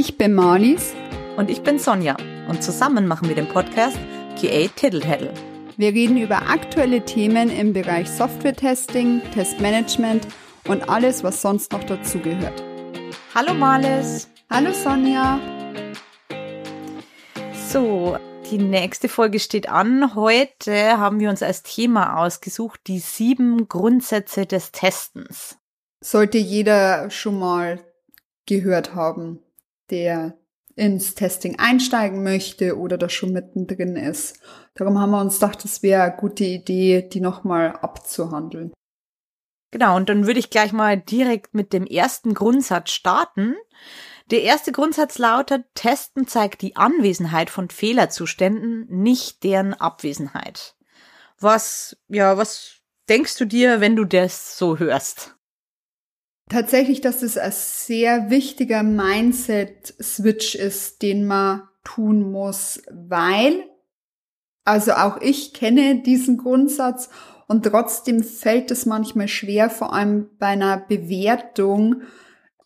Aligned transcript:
Ich 0.00 0.16
bin 0.16 0.32
Marlies. 0.32 0.94
Und 1.36 1.50
ich 1.50 1.62
bin 1.62 1.80
Sonja. 1.80 2.16
Und 2.48 2.62
zusammen 2.62 3.08
machen 3.08 3.26
wir 3.26 3.34
den 3.34 3.48
Podcast 3.48 3.98
QA 4.40 4.68
Tittle 4.76 5.00
Tattle. 5.00 5.34
Wir 5.76 5.88
reden 5.88 6.18
über 6.18 6.48
aktuelle 6.48 7.04
Themen 7.04 7.50
im 7.50 7.72
Bereich 7.72 8.08
Software-Testing, 8.08 9.22
Testmanagement 9.34 10.28
und 10.68 10.88
alles, 10.88 11.24
was 11.24 11.42
sonst 11.42 11.72
noch 11.72 11.82
dazugehört. 11.82 12.62
Hallo 13.34 13.54
Marlies. 13.54 14.30
Hallo 14.48 14.72
Sonja. 14.72 15.40
So, 17.68 18.18
die 18.52 18.58
nächste 18.58 19.08
Folge 19.08 19.40
steht 19.40 19.68
an. 19.68 20.14
Heute 20.14 20.98
haben 20.98 21.18
wir 21.18 21.28
uns 21.28 21.42
als 21.42 21.64
Thema 21.64 22.22
ausgesucht 22.22 22.82
die 22.86 23.00
sieben 23.00 23.66
Grundsätze 23.66 24.46
des 24.46 24.70
Testens. 24.70 25.58
Sollte 26.00 26.38
jeder 26.38 27.10
schon 27.10 27.36
mal 27.40 27.80
gehört 28.46 28.94
haben, 28.94 29.40
der 29.90 30.38
ins 30.78 31.14
Testing 31.14 31.58
einsteigen 31.58 32.22
möchte 32.22 32.78
oder 32.78 32.96
da 32.96 33.08
schon 33.08 33.32
mittendrin 33.32 33.96
ist. 33.96 34.40
Darum 34.74 34.98
haben 34.98 35.10
wir 35.10 35.20
uns 35.20 35.40
gedacht, 35.40 35.64
es 35.64 35.82
wäre 35.82 36.02
eine 36.02 36.16
gute 36.16 36.44
Idee, 36.44 37.02
die 37.02 37.20
nochmal 37.20 37.72
abzuhandeln. 37.72 38.72
Genau, 39.70 39.96
und 39.96 40.08
dann 40.08 40.26
würde 40.26 40.38
ich 40.38 40.50
gleich 40.50 40.72
mal 40.72 40.96
direkt 40.96 41.54
mit 41.54 41.72
dem 41.72 41.84
ersten 41.84 42.32
Grundsatz 42.32 42.90
starten. 42.90 43.54
Der 44.30 44.42
erste 44.42 44.72
Grundsatz 44.72 45.18
lautet, 45.18 45.64
Testen 45.74 46.26
zeigt 46.26 46.62
die 46.62 46.76
Anwesenheit 46.76 47.50
von 47.50 47.68
Fehlerzuständen, 47.68 48.86
nicht 48.88 49.42
deren 49.42 49.74
Abwesenheit. 49.74 50.76
Was, 51.38 51.96
ja, 52.08 52.36
was 52.36 52.80
denkst 53.08 53.36
du 53.36 53.46
dir, 53.46 53.80
wenn 53.80 53.96
du 53.96 54.04
das 54.04 54.56
so 54.56 54.78
hörst? 54.78 55.37
Tatsächlich, 56.48 57.00
dass 57.00 57.22
es 57.22 57.36
ein 57.36 57.52
sehr 57.52 58.30
wichtiger 58.30 58.82
Mindset-Switch 58.82 60.54
ist, 60.54 61.02
den 61.02 61.26
man 61.26 61.62
tun 61.84 62.30
muss, 62.30 62.82
weil, 62.90 63.64
also 64.64 64.92
auch 64.92 65.20
ich 65.20 65.52
kenne 65.52 66.02
diesen 66.02 66.38
Grundsatz 66.38 67.10
und 67.48 67.64
trotzdem 67.64 68.22
fällt 68.22 68.70
es 68.70 68.86
manchmal 68.86 69.28
schwer, 69.28 69.68
vor 69.70 69.92
allem 69.92 70.28
bei 70.38 70.48
einer 70.48 70.78
Bewertung, 70.78 72.02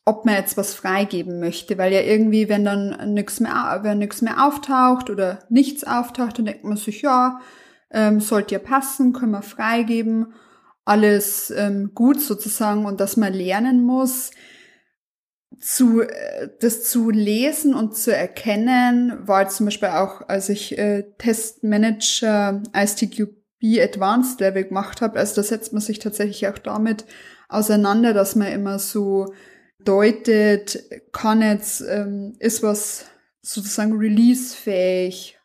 ob 0.05 0.25
man 0.25 0.35
jetzt 0.35 0.57
was 0.57 0.75
freigeben 0.75 1.39
möchte, 1.39 1.79
weil 1.79 1.93
ja 1.93 2.01
irgendwie, 2.01 2.49
wenn 2.49 2.65
dann 2.65 3.15
nichts 3.15 3.39
mehr, 3.39 3.81
wenn 3.83 3.99
nichts 3.99 4.23
mehr 4.23 4.45
auftaucht 4.45 5.11
oder 5.11 5.41
nichts 5.49 5.85
auftaucht, 5.85 6.39
dann 6.39 6.47
denkt 6.47 6.65
man 6.65 6.77
sich, 6.77 7.03
ja, 7.03 7.41
ähm, 7.93 8.21
sollte 8.21 8.55
ja 8.55 8.59
passen, 8.59 9.13
können 9.13 9.33
wir 9.33 9.43
freigeben, 9.43 10.35
alles 10.85 11.51
ähm, 11.51 11.93
gut 11.95 12.21
sozusagen 12.21 12.87
und 12.87 13.01
dass 13.01 13.17
man 13.17 13.33
lernen 13.33 13.85
muss, 13.85 14.31
zu, 15.61 16.03
äh, 16.03 16.49
das 16.61 16.85
zu 16.85 17.11
lesen 17.11 17.75
und 17.75 17.97
zu 17.97 18.15
erkennen, 18.15 19.17
war 19.27 19.49
zum 19.49 19.67
Beispiel 19.67 19.91
auch, 19.91 20.29
als 20.29 20.49
ich 20.49 20.77
äh, 20.79 21.05
Testmanager 21.19 22.63
ISTQB 22.75 23.43
Advanced 23.81 24.41
Level 24.41 24.65
gemacht 24.65 25.01
habe, 25.01 25.19
also 25.21 25.37
da 25.37 25.43
setzt 25.45 25.73
man 25.73 25.83
sich 25.83 26.01
tatsächlich 26.01 26.49
auch 26.49 26.59
damit 26.59 27.05
auseinander, 27.49 28.13
dass 28.13 28.35
man 28.35 28.49
immer 28.49 28.81
so 28.81 29.33
deutet, 29.85 30.85
kann 31.13 31.43
jetzt, 31.43 31.81
ähm, 31.83 32.35
ist 32.41 32.63
was 32.63 33.07
sozusagen 33.41 33.97
releasefähig 33.97 35.39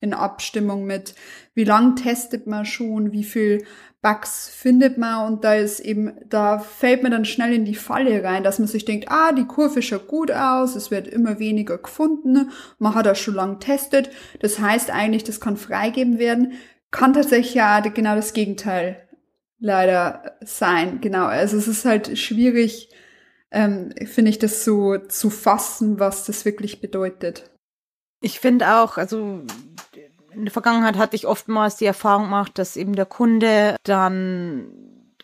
in 0.00 0.14
Abstimmung 0.14 0.86
mit, 0.86 1.14
wie 1.54 1.64
lang 1.64 1.96
testet 1.96 2.46
man 2.46 2.64
schon, 2.64 3.12
wie 3.12 3.24
viel 3.24 3.64
Bugs 4.02 4.48
findet 4.48 4.96
man 4.96 5.30
und 5.30 5.44
da 5.44 5.54
ist 5.54 5.80
eben, 5.80 6.12
da 6.26 6.58
fällt 6.58 7.02
man 7.02 7.12
dann 7.12 7.26
schnell 7.26 7.52
in 7.52 7.66
die 7.66 7.74
Falle 7.74 8.24
rein, 8.24 8.42
dass 8.42 8.58
man 8.58 8.66
sich 8.66 8.86
denkt, 8.86 9.10
ah, 9.10 9.32
die 9.32 9.46
Kurve 9.46 9.82
schaut 9.82 10.08
gut 10.08 10.30
aus, 10.30 10.74
es 10.74 10.90
wird 10.90 11.06
immer 11.06 11.38
weniger 11.38 11.76
gefunden, 11.76 12.50
man 12.78 12.94
hat 12.94 13.04
das 13.04 13.18
schon 13.18 13.34
lang 13.34 13.60
testet, 13.60 14.10
das 14.40 14.58
heißt 14.58 14.90
eigentlich, 14.90 15.24
das 15.24 15.38
kann 15.38 15.58
freigeben 15.58 16.18
werden, 16.18 16.54
kann 16.90 17.12
tatsächlich 17.12 17.54
ja 17.54 17.80
genau 17.80 18.14
das 18.14 18.32
Gegenteil 18.32 19.06
leider 19.58 20.36
sein, 20.40 21.02
genau, 21.02 21.26
also 21.26 21.58
es 21.58 21.68
ist 21.68 21.84
halt 21.84 22.16
schwierig, 22.16 22.88
ähm, 23.50 23.92
finde 24.06 24.30
ich, 24.30 24.38
das 24.38 24.64
so 24.64 24.96
zu 24.96 25.28
fassen, 25.28 25.98
was 25.98 26.24
das 26.24 26.46
wirklich 26.46 26.80
bedeutet. 26.80 27.50
Ich 28.22 28.40
finde 28.40 28.76
auch, 28.76 28.96
also 28.96 29.42
in 30.34 30.44
der 30.44 30.52
Vergangenheit 30.52 30.96
hatte 30.96 31.16
ich 31.16 31.26
oftmals 31.26 31.76
die 31.76 31.86
Erfahrung 31.86 32.24
gemacht, 32.24 32.58
dass 32.58 32.76
eben 32.76 32.94
der 32.94 33.06
Kunde 33.06 33.76
dann, 33.84 34.66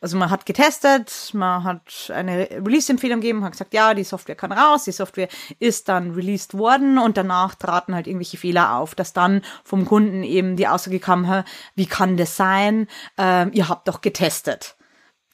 also 0.01 0.17
man 0.17 0.31
hat 0.31 0.47
getestet, 0.47 1.31
man 1.33 1.65
hat 1.65 2.11
eine 2.15 2.49
Release-Empfehlung 2.51 3.21
gegeben, 3.21 3.45
hat 3.45 3.53
gesagt, 3.53 3.75
ja, 3.75 3.95
die 3.95 4.05
Software 4.05 4.35
kann 4.35 4.53
raus, 4.53 4.85
die 4.85 4.93
Software 4.93 5.29
ist 5.59 5.89
dann 5.89 6.13
released 6.13 6.55
worden 6.55 6.99
und 6.99 7.17
danach 7.17 7.55
traten 7.55 7.95
halt 7.95 8.07
irgendwelche 8.07 8.37
Fehler 8.37 8.77
auf, 8.77 8.95
dass 8.95 9.13
dann 9.13 9.43
vom 9.65 9.85
Kunden 9.85 10.23
eben 10.23 10.57
die 10.57 10.69
Aussage 10.69 11.01
kam, 11.01 11.45
wie 11.75 11.87
kann 11.87 12.17
das 12.17 12.37
sein? 12.37 12.89
Ähm, 13.19 13.51
ihr 13.53 13.69
habt 13.69 13.89
doch 13.89 14.01
getestet. 14.01 14.77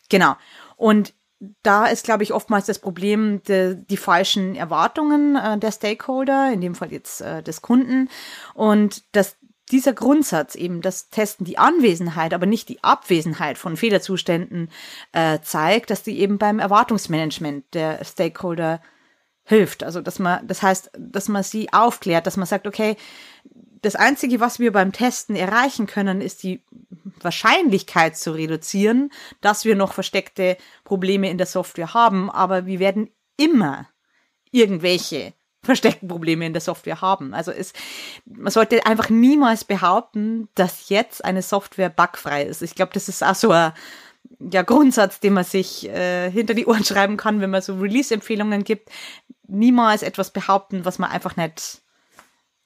Genau. 0.09 0.37
Und 0.77 1.15
da 1.63 1.87
ist, 1.87 2.05
glaube 2.05 2.23
ich, 2.23 2.33
oftmals 2.33 2.67
das 2.67 2.79
Problem 2.79 3.43
de, 3.45 3.77
die 3.77 3.97
falschen 3.97 4.55
Erwartungen 4.55 5.37
äh, 5.37 5.59
der 5.59 5.73
Stakeholder, 5.73 6.53
in 6.53 6.61
dem 6.61 6.75
Fall 6.75 6.93
jetzt 6.93 7.21
äh, 7.21 7.43
des 7.43 7.63
Kunden. 7.63 8.09
Und 8.55 9.03
dass 9.17 9.37
dieser 9.73 9.93
Grundsatz 9.93 10.55
eben, 10.55 10.83
das 10.83 11.11
Testen 11.11 11.45
die 11.45 11.59
Anwesenheit, 11.59 12.35
aber 12.35 12.47
nicht 12.47 12.69
die 12.69 12.83
Abwesenheit 12.85 13.59
von 13.59 13.77
Fehlerzuständen 13.77 14.71
äh, 15.13 15.41
zeigt, 15.41 15.91
dass 15.91 16.03
die 16.03 16.21
eben 16.21 16.39
beim 16.39 16.59
Erwartungsmanagement 16.59 17.65
der 17.75 18.05
Stakeholder 18.05 18.81
hilft. 19.45 19.83
Also 19.83 20.01
dass 20.01 20.19
man, 20.19 20.47
das 20.47 20.63
heißt, 20.63 20.93
dass 20.97 21.29
man 21.29 21.43
sie 21.43 21.73
aufklärt, 21.73 22.27
dass 22.27 22.37
man 22.37 22.47
sagt, 22.47 22.67
okay, 22.67 22.97
das 23.81 23.97
Einzige, 23.97 24.39
was 24.39 24.61
wir 24.61 24.71
beim 24.71 24.93
Testen 24.93 25.35
erreichen 25.35 25.87
können, 25.87 26.21
ist 26.21 26.45
die 26.45 26.63
Wahrscheinlichkeit 27.21 28.17
zu 28.17 28.33
reduzieren, 28.33 29.11
dass 29.41 29.65
wir 29.65 29.75
noch 29.75 29.93
versteckte 29.93 30.57
Probleme 30.85 31.29
in 31.29 31.39
der 31.39 31.49
Software 31.49 31.93
haben, 31.93 32.31
aber 32.31 32.67
wir 32.67 32.79
werden 32.79 33.11
immer 33.37 33.89
irgendwelche 34.53 35.33
versteckten 35.63 36.09
Probleme 36.09 36.45
in 36.47 36.53
der 36.53 36.63
Software 36.63 37.01
haben. 37.01 37.35
Also 37.35 37.53
es, 37.53 37.73
man 38.25 38.51
sollte 38.51 38.85
einfach 38.85 39.11
niemals 39.11 39.65
behaupten, 39.65 40.49
dass 40.55 40.89
jetzt 40.89 41.25
eine 41.25 41.43
Software 41.43 41.89
bugfrei 41.89 42.45
ist. 42.45 42.63
Ich 42.63 42.75
glaube, 42.75 42.93
das 42.95 43.09
ist 43.09 43.23
auch 43.23 43.35
so 43.35 43.51
ein 43.51 43.73
ja, 44.53 44.63
Grundsatz, 44.63 45.21
den 45.21 45.35
man 45.35 45.45
sich 45.45 45.89
äh, 45.89 46.31
hinter 46.31 46.55
die 46.55 46.67
Ohren 46.67 46.85
schreiben 46.85 47.17
kann, 47.17 47.41
wenn 47.41 47.51
man 47.51 47.63
so 47.63 47.77
Release-Empfehlungen 47.77 48.65
gibt. 48.65 48.91
Niemals 49.47 50.03
etwas 50.03 50.31
behaupten, 50.31 50.85
was 50.85 50.99
man 50.99 51.11
einfach 51.11 51.37
nicht 51.37 51.83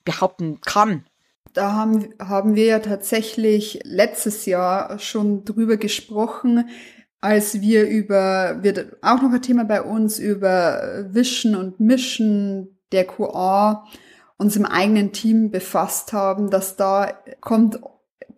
behaupten 0.05 0.61
kann. 0.63 1.05
Da 1.53 1.73
haben, 1.73 2.15
haben 2.19 2.55
wir 2.55 2.67
ja 2.67 2.79
tatsächlich 2.79 3.81
letztes 3.83 4.47
Jahr 4.47 4.99
schon 4.99 5.45
drüber 5.45 5.77
gesprochen, 5.77 6.69
als 7.21 7.61
wir 7.61 7.89
über, 7.89 8.63
wird 8.63 9.03
auch 9.03 9.23
noch 9.23 9.33
ein 9.33 9.43
Thema 9.43 9.65
bei 9.65 9.83
uns, 9.83 10.19
über 10.19 11.07
Vision 11.13 11.57
und 11.57 11.81
Mission 11.81 12.76
der 12.93 13.07
QA 13.07 13.87
uns 14.39 14.57
im 14.57 14.67
eigenen 14.67 15.13
Team 15.13 15.51
befasst 15.51 16.13
haben, 16.13 16.51
dass 16.51 16.77
da 16.77 17.13
kommt 17.41 17.81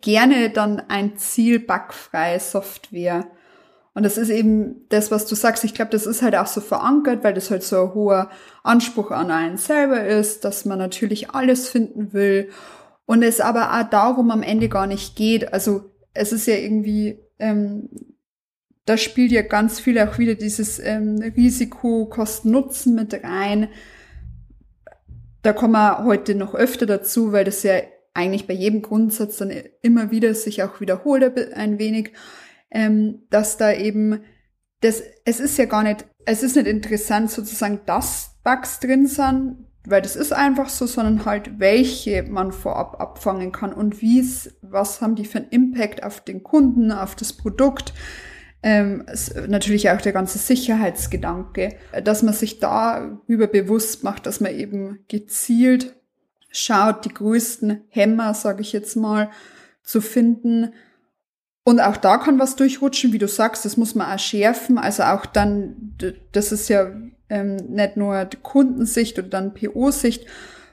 gerne 0.01 0.49
dann 0.49 0.81
ein 0.87 1.17
Ziel 1.17 1.59
bugfreie 1.59 2.39
Software. 2.39 3.27
Und 3.93 4.03
das 4.03 4.17
ist 4.17 4.29
eben 4.29 4.87
das, 4.89 5.11
was 5.11 5.25
du 5.25 5.35
sagst. 5.35 5.63
Ich 5.65 5.73
glaube, 5.73 5.91
das 5.91 6.05
ist 6.05 6.21
halt 6.21 6.35
auch 6.35 6.47
so 6.47 6.61
verankert, 6.61 7.23
weil 7.23 7.33
das 7.33 7.51
halt 7.51 7.63
so 7.63 7.81
ein 7.81 7.93
hoher 7.93 8.29
Anspruch 8.63 9.11
an 9.11 9.31
einen 9.31 9.57
selber 9.57 10.05
ist, 10.05 10.45
dass 10.45 10.63
man 10.63 10.79
natürlich 10.79 11.31
alles 11.31 11.67
finden 11.67 12.13
will 12.13 12.49
und 13.05 13.23
es 13.23 13.41
aber 13.41 13.73
auch 13.73 13.89
darum 13.89 14.31
am 14.31 14.43
Ende 14.43 14.69
gar 14.69 14.87
nicht 14.87 15.15
geht. 15.15 15.51
Also 15.51 15.91
es 16.13 16.31
ist 16.31 16.45
ja 16.45 16.55
irgendwie, 16.55 17.19
ähm, 17.39 17.89
da 18.85 18.97
spielt 18.97 19.31
ja 19.31 19.41
ganz 19.41 19.79
viel 19.79 19.99
auch 19.99 20.17
wieder 20.17 20.35
dieses 20.35 20.79
ähm, 20.79 21.17
Risiko, 21.35 22.05
Kosten-Nutzen 22.05 22.95
mit 22.95 23.13
rein. 23.23 23.67
Da 25.41 25.53
kommen 25.53 25.73
wir 25.73 26.03
heute 26.03 26.35
noch 26.35 26.53
öfter 26.53 26.85
dazu, 26.85 27.31
weil 27.31 27.45
das 27.45 27.63
ja 27.63 27.75
eigentlich 28.13 28.47
bei 28.47 28.53
jedem 28.53 28.81
Grundsatz 28.81 29.37
dann 29.37 29.53
immer 29.81 30.11
wieder 30.11 30.33
sich 30.33 30.63
auch 30.63 30.81
wiederholt 30.81 31.53
ein 31.53 31.79
wenig, 31.79 32.11
ähm, 32.71 33.23
dass 33.29 33.57
da 33.57 33.71
eben 33.71 34.21
das, 34.81 35.03
es 35.25 35.39
ist 35.39 35.57
ja 35.57 35.65
gar 35.65 35.83
nicht, 35.83 36.05
es 36.25 36.43
ist 36.43 36.55
nicht 36.55 36.67
interessant 36.67 37.31
sozusagen, 37.31 37.81
dass 37.85 38.37
Bugs 38.43 38.79
drin 38.79 39.07
sind, 39.07 39.65
weil 39.85 40.01
das 40.01 40.15
ist 40.15 40.33
einfach 40.33 40.69
so, 40.69 40.85
sondern 40.85 41.25
halt, 41.25 41.59
welche 41.59 42.23
man 42.23 42.51
vorab 42.51 42.99
abfangen 42.99 43.51
kann 43.51 43.73
und 43.73 44.01
wie 44.01 44.19
es, 44.19 44.55
was 44.61 45.01
haben 45.01 45.15
die 45.15 45.25
für 45.25 45.39
einen 45.39 45.49
Impact 45.49 46.03
auf 46.03 46.21
den 46.21 46.43
Kunden, 46.43 46.91
auf 46.91 47.15
das 47.15 47.33
Produkt. 47.33 47.93
Ähm, 48.61 49.05
natürlich 49.47 49.89
auch 49.89 50.01
der 50.01 50.11
ganze 50.11 50.37
Sicherheitsgedanke, 50.37 51.77
dass 52.03 52.23
man 52.23 52.33
sich 52.33 52.59
darüber 52.59 53.47
bewusst 53.47 54.03
macht, 54.03 54.25
dass 54.25 54.41
man 54.41 54.53
eben 54.53 54.99
gezielt 55.07 55.95
schaut, 56.51 57.05
die 57.05 57.13
größten 57.13 57.85
Hämmer, 57.89 58.33
sage 58.33 58.61
ich 58.61 58.73
jetzt 58.73 58.95
mal, 58.95 59.29
zu 59.83 60.01
finden. 60.01 60.73
Und 61.63 61.79
auch 61.79 61.97
da 61.97 62.17
kann 62.17 62.39
was 62.39 62.55
durchrutschen, 62.55 63.13
wie 63.13 63.17
du 63.17 63.27
sagst, 63.27 63.63
das 63.63 63.77
muss 63.77 63.95
man 63.95 64.11
auch 64.11 64.19
schärfen. 64.19 64.77
Also 64.77 65.03
auch 65.03 65.25
dann, 65.25 65.95
das 66.31 66.51
ist 66.51 66.67
ja 66.67 66.91
ähm, 67.29 67.55
nicht 67.55 67.95
nur 67.95 68.27
Kundensicht 68.41 69.17
oder 69.19 69.29
dann 69.29 69.53
PO-Sicht, 69.53 70.25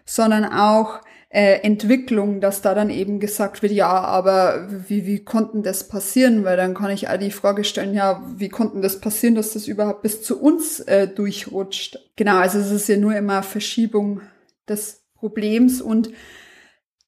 sondern 0.05 0.45
auch 0.45 1.01
äh, 1.37 1.61
Entwicklung, 1.65 2.41
dass 2.41 2.63
da 2.63 2.75
dann 2.75 2.89
eben 2.89 3.21
gesagt 3.21 3.61
wird, 3.61 3.71
ja, 3.71 3.91
aber 3.91 4.69
wie, 4.89 5.05
wie 5.05 5.23
konnten 5.23 5.63
das 5.63 5.87
passieren? 5.87 6.47
Weil 6.47 6.57
dann 6.57 6.73
kann 6.73 6.91
ich 6.91 7.11
auch 7.11 7.19
die 7.19 7.31
Frage 7.31 7.63
stellen, 7.63 7.93
ja, 7.93 8.23
wie 8.39 8.49
konnten 8.49 8.81
das 8.81 9.03
passieren, 9.03 9.35
dass 9.35 9.53
das 9.53 9.69
überhaupt 9.69 10.01
bis 10.01 10.23
zu 10.23 10.41
uns 10.41 10.81
äh, 10.81 11.07
durchrutscht? 11.07 11.99
Genau, 12.17 12.39
also 12.39 12.59
es 12.59 12.71
ist 12.71 12.89
ja 12.89 12.97
nur 12.97 13.15
immer 13.15 13.43
Verschiebung 13.43 14.23
des 14.67 15.05
Problems 15.15 15.83
und 15.83 16.09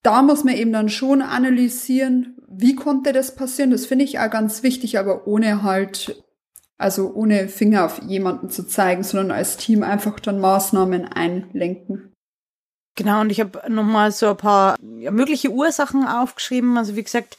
da 0.03 0.21
muss 0.21 0.45
man 0.45 0.57
eben 0.57 0.75
dann 0.75 0.91
schon 0.91 1.23
analysieren, 1.23 2.37
wie 2.51 2.75
konnte 2.75 3.15
das 3.15 3.35
passieren? 3.35 3.71
Das 3.71 3.87
finde 3.87 4.05
ich 4.05 4.19
auch 4.19 4.29
ganz 4.29 4.63
wichtig, 4.63 4.99
aber 4.99 5.27
ohne 5.27 5.63
halt, 5.63 6.23
also 6.77 7.15
ohne 7.15 7.49
Finger 7.49 7.87
auf 7.87 8.03
jemanden 8.03 8.51
zu 8.51 8.67
zeigen, 8.67 9.05
sondern 9.05 9.31
als 9.31 9.57
Team 9.57 9.83
einfach 9.83 10.21
dann 10.21 10.39
Maßnahmen 10.39 11.07
einlenken. 11.07 12.13
Genau, 12.99 13.21
und 13.21 13.31
ich 13.31 13.39
habe 13.39 13.63
nochmal 13.69 14.11
so 14.11 14.31
ein 14.31 14.37
paar 14.37 14.77
ja, 14.99 15.13
mögliche 15.13 15.51
Ursachen 15.51 16.05
aufgeschrieben. 16.05 16.77
Also 16.77 16.97
wie 16.97 17.05
gesagt, 17.05 17.39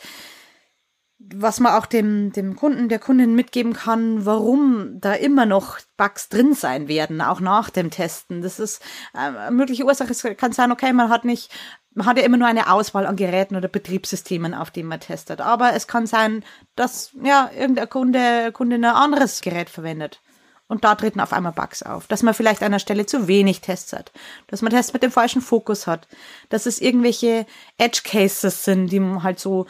was 1.17 1.59
man 1.59 1.73
auch 1.73 1.85
dem, 1.85 2.31
dem 2.31 2.55
Kunden, 2.55 2.87
der 2.87 2.99
Kundin 2.99 3.35
mitgeben 3.35 3.73
kann, 3.73 4.25
warum 4.25 5.01
da 5.01 5.11
immer 5.11 5.45
noch 5.45 5.77
Bugs 5.97 6.29
drin 6.29 6.53
sein 6.53 6.87
werden, 6.87 7.19
auch 7.19 7.41
nach 7.41 7.69
dem 7.69 7.91
Testen. 7.91 8.41
Das 8.41 8.57
ist 8.57 8.81
äh, 9.13 9.17
eine 9.17 9.51
mögliche 9.51 9.83
Ursache. 9.83 10.11
Es 10.11 10.25
kann 10.37 10.53
sein, 10.53 10.71
okay, 10.71 10.93
man 10.93 11.09
hat 11.09 11.25
nicht, 11.25 11.51
man 11.93 12.05
hat 12.05 12.17
ja 12.17 12.23
immer 12.23 12.37
nur 12.37 12.47
eine 12.47 12.71
Auswahl 12.71 13.05
an 13.05 13.17
Geräten 13.17 13.57
oder 13.57 13.67
Betriebssystemen, 13.67 14.53
auf 14.53 14.71
denen 14.71 14.87
man 14.87 15.01
testet. 15.01 15.41
Aber 15.41 15.73
es 15.73 15.87
kann 15.87 16.07
sein, 16.07 16.41
dass 16.77 17.11
ja 17.21 17.51
irgendein 17.53 17.89
Kunde, 17.89 18.53
Kundin 18.53 18.85
ein 18.85 18.95
anderes 18.95 19.41
Gerät 19.41 19.69
verwendet. 19.69 20.21
Und 20.69 20.83
da 20.83 20.95
treten 20.95 21.19
auf 21.19 21.33
einmal 21.33 21.51
Bugs 21.51 21.83
auf. 21.83 22.07
Dass 22.07 22.23
man 22.23 22.35
vielleicht 22.35 22.63
an 22.63 22.71
der 22.71 22.79
Stelle 22.79 23.05
zu 23.05 23.27
wenig 23.27 23.59
Tests 23.59 23.91
hat. 23.91 24.13
Dass 24.47 24.61
man 24.61 24.71
Tests 24.71 24.93
mit 24.93 25.03
dem 25.03 25.11
falschen 25.11 25.41
Fokus 25.41 25.87
hat. 25.87 26.07
Dass 26.49 26.67
es 26.67 26.79
irgendwelche 26.79 27.45
Edge 27.77 28.01
Cases 28.05 28.63
sind, 28.63 28.87
die 28.91 28.99
man 28.99 29.23
halt 29.23 29.39
so, 29.39 29.65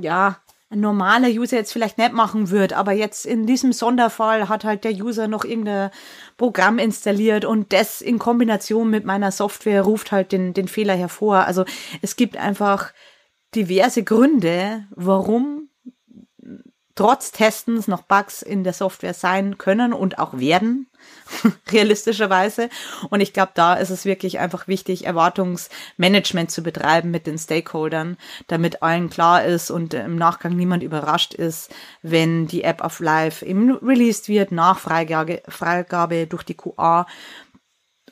ja, 0.00 0.38
ein 0.70 0.80
normaler 0.80 1.28
User 1.28 1.56
jetzt 1.56 1.72
vielleicht 1.72 1.96
nicht 1.96 2.12
machen 2.12 2.50
wird, 2.50 2.74
aber 2.74 2.92
jetzt 2.92 3.24
in 3.24 3.46
diesem 3.46 3.72
Sonderfall 3.72 4.50
hat 4.50 4.64
halt 4.64 4.84
der 4.84 4.92
User 4.92 5.26
noch 5.26 5.44
irgendein 5.44 5.90
Programm 6.36 6.78
installiert 6.78 7.46
und 7.46 7.72
das 7.72 8.02
in 8.02 8.18
Kombination 8.18 8.90
mit 8.90 9.04
meiner 9.04 9.32
Software 9.32 9.82
ruft 9.82 10.12
halt 10.12 10.30
den, 10.32 10.52
den 10.52 10.68
Fehler 10.68 10.94
hervor. 10.94 11.46
Also 11.46 11.64
es 12.02 12.16
gibt 12.16 12.36
einfach 12.36 12.92
diverse 13.54 14.04
Gründe, 14.04 14.84
warum 14.90 15.67
trotz 16.98 17.30
Testens 17.30 17.86
noch 17.86 18.02
Bugs 18.02 18.42
in 18.42 18.64
der 18.64 18.72
Software 18.72 19.14
sein 19.14 19.56
können 19.56 19.92
und 19.92 20.18
auch 20.18 20.36
werden, 20.40 20.88
realistischerweise. 21.70 22.70
Und 23.08 23.20
ich 23.20 23.32
glaube, 23.32 23.52
da 23.54 23.74
ist 23.74 23.90
es 23.90 24.04
wirklich 24.04 24.40
einfach 24.40 24.66
wichtig, 24.66 25.06
Erwartungsmanagement 25.06 26.50
zu 26.50 26.60
betreiben 26.60 27.12
mit 27.12 27.28
den 27.28 27.38
Stakeholdern, 27.38 28.16
damit 28.48 28.82
allen 28.82 29.10
klar 29.10 29.44
ist 29.44 29.70
und 29.70 29.94
im 29.94 30.16
Nachgang 30.16 30.56
niemand 30.56 30.82
überrascht 30.82 31.34
ist, 31.34 31.70
wenn 32.02 32.48
die 32.48 32.64
App 32.64 32.82
auf 32.82 32.98
Live 32.98 33.42
eben 33.42 33.76
released 33.76 34.28
wird, 34.28 34.50
nach 34.50 34.80
Freigabe, 34.80 35.42
Freigabe 35.46 36.26
durch 36.26 36.42
die 36.42 36.56
QA 36.56 37.06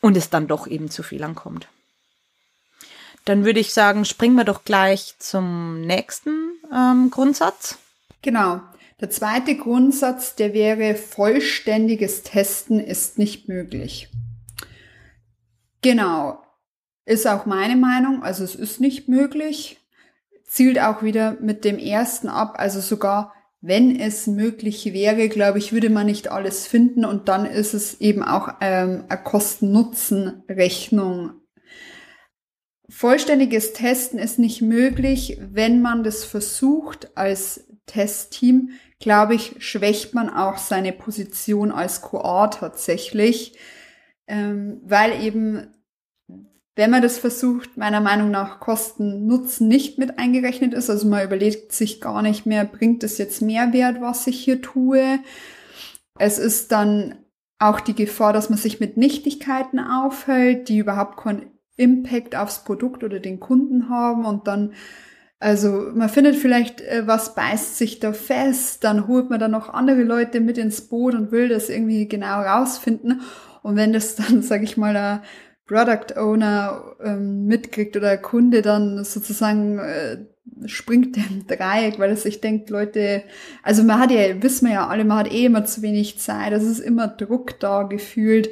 und 0.01 0.17
es 0.17 0.31
dann 0.31 0.47
doch 0.47 0.69
eben 0.69 0.93
zu 0.93 1.03
Fehlern 1.03 1.35
kommt. 1.35 1.67
Dann 3.25 3.45
würde 3.45 3.59
ich 3.59 3.75
sagen, 3.75 4.05
springen 4.05 4.37
wir 4.37 4.45
doch 4.45 4.63
gleich 4.63 5.17
zum 5.19 5.81
nächsten 5.81 6.53
ähm, 6.73 7.11
Grundsatz. 7.11 7.79
Genau. 8.23 8.61
Der 9.01 9.11
zweite 9.11 9.57
Grundsatz, 9.57 10.37
der 10.37 10.55
wäre, 10.55 10.95
vollständiges 10.95 12.23
Testen 12.23 12.81
ist 12.81 13.19
nicht 13.19 13.49
möglich. 13.49 14.09
Genau. 15.83 16.41
Ist 17.05 17.27
auch 17.27 17.47
meine 17.47 17.77
Meinung. 17.77 18.23
Also 18.23 18.43
es 18.43 18.55
ist 18.55 18.81
nicht 18.81 19.09
möglich. 19.09 19.79
Zielt 20.45 20.81
auch 20.81 21.03
wieder 21.03 21.37
mit 21.41 21.65
dem 21.65 21.79
ersten 21.79 22.29
ab. 22.29 22.55
Also 22.57 22.81
sogar 22.81 23.35
wenn 23.61 23.99
es 23.99 24.29
möglich 24.29 24.93
wäre, 24.93 25.29
glaube 25.29 25.59
ich, 25.59 25.73
würde 25.73 25.91
man 25.91 26.07
nicht 26.07 26.31
alles 26.31 26.69
finden 26.69 27.05
und 27.05 27.29
dann 27.29 27.47
ist 27.47 27.75
es 27.75 28.01
eben 28.01 28.23
auch 28.23 28.55
ähm, 28.61 29.03
eine 29.09 29.23
Kosten-Nutzen-Rechnung. 29.23 31.33
Vollständiges 32.89 33.73
Testen 33.73 34.21
ist 34.21 34.39
nicht 34.39 34.63
möglich, 34.63 35.41
wenn 35.41 35.83
man 35.83 36.05
das 36.05 36.23
versucht 36.25 37.17
als 37.17 37.67
Testteam 37.87 38.71
glaube 38.99 39.35
ich, 39.35 39.57
schwächt 39.59 40.15
man 40.15 40.31
auch 40.31 40.59
seine 40.59 40.93
Position 40.93 41.71
als 41.71 42.03
QA 42.03 42.49
tatsächlich, 42.49 43.59
ähm, 44.27 44.81
weil 44.85 45.23
eben, 45.23 45.69
wenn 46.75 46.91
man 46.91 47.03
das 47.03 47.19
versucht, 47.19 47.77
meiner 47.77 48.01
Meinung 48.01 48.31
nach 48.31 48.61
Kosten 48.61 49.27
Nutzen 49.27 49.69
nicht 49.69 49.99
mit 49.99 50.19
eingerechnet 50.19 50.75
ist, 50.75 50.91
also 50.91 51.07
man 51.09 51.25
überlegt 51.25 51.73
sich 51.73 52.01
gar 52.01 52.23
nicht 52.23 52.47
mehr, 52.47 52.65
bringt 52.65 53.03
es 53.05 53.19
jetzt 53.19 53.43
Mehrwert, 53.43 54.01
was 54.01 54.27
ich 54.27 54.43
hier 54.43 54.61
tue. 54.63 55.21
Es 56.19 56.39
ist 56.39 56.73
dann 56.73 57.17
auch 57.59 57.81
die 57.81 57.95
Gefahr, 57.95 58.33
dass 58.33 58.51
man 58.51 58.59
sich 58.59 58.81
mit 58.81 58.97
Nichtigkeiten 58.97 59.79
aufhält, 59.79 60.69
die 60.69 60.79
überhaupt 60.79 61.17
keinen 61.19 61.51
Impact 61.77 62.37
aufs 62.37 62.65
Produkt 62.65 63.05
oder 63.05 63.21
den 63.21 63.41
Kunden 63.41 63.89
haben 63.89 64.25
und 64.25 64.47
dann 64.47 64.73
also 65.39 65.91
man 65.95 66.09
findet 66.09 66.37
vielleicht, 66.37 66.81
äh, 66.81 67.07
was 67.07 67.35
beißt 67.35 67.77
sich 67.77 68.01
da 68.01 68.13
fest, 68.13 68.85
dann 68.85 69.07
holt 69.07 69.29
man 69.29 69.39
dann 69.39 69.51
noch 69.51 69.73
andere 69.73 70.03
Leute 70.03 70.41
mit 70.41 70.59
ins 70.59 70.81
Boot 70.83 71.15
und 71.15 71.31
will 71.31 71.49
das 71.49 71.69
irgendwie 71.69 72.09
genau 72.09 72.41
rausfinden. 72.41 73.21
Und 73.63 73.77
wenn 73.77 73.93
das 73.93 74.17
dann, 74.17 74.43
sag 74.43 74.63
ich 74.63 74.77
mal, 74.77 74.95
der 74.95 75.23
Product 75.67 76.17
Owner 76.17 76.97
ähm, 77.03 77.47
mitkriegt 77.47 77.97
oder 77.97 78.09
der 78.09 78.23
Kunde 78.23 78.63
dann 78.63 79.05
sozusagen 79.05 79.79
äh, 79.79 80.19
springt 80.67 81.17
im 81.17 81.47
Dreieck, 81.47 81.99
weil 81.99 82.11
er 82.11 82.17
sich 82.17 82.41
denkt, 82.41 82.71
Leute, 82.71 83.25
also 83.63 83.83
man 83.83 83.99
hat 83.99 84.13
ja, 84.13 84.43
wissen 84.43 84.69
wir 84.69 84.75
ja 84.75 84.87
alle, 84.87 85.05
man 85.05 85.19
hat 85.19 85.33
eh 85.33 85.47
immer 85.47 85.65
zu 85.65 85.83
wenig 85.83 86.19
Zeit, 86.19 86.53
es 86.53 86.63
ist 86.63 86.79
immer 86.79 87.09
Druck 87.09 87.59
da 87.61 87.83
gefühlt. 87.83 88.51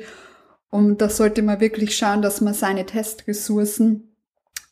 Und 0.70 1.00
da 1.00 1.08
sollte 1.08 1.42
man 1.42 1.60
wirklich 1.60 1.96
schauen, 1.96 2.20
dass 2.20 2.40
man 2.40 2.52
seine 2.52 2.84
Testressourcen 2.84 4.16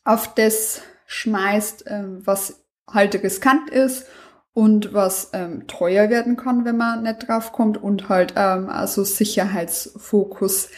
auf 0.03 0.35
das 0.35 0.81
schmeißt, 1.13 1.85
ähm, 1.87 2.21
was 2.25 2.65
halt 2.89 3.15
riskant 3.23 3.69
ist 3.69 4.07
und 4.53 4.93
was 4.93 5.29
ähm, 5.33 5.67
teuer 5.67 6.09
werden 6.09 6.35
kann, 6.37 6.65
wenn 6.65 6.77
man 6.77 7.03
nicht 7.03 7.27
drauf 7.27 7.51
kommt 7.51 7.81
und 7.81 8.09
halt 8.09 8.33
ähm, 8.35 8.69
also 8.69 9.03
Sicherheitsfokus. 9.03 10.69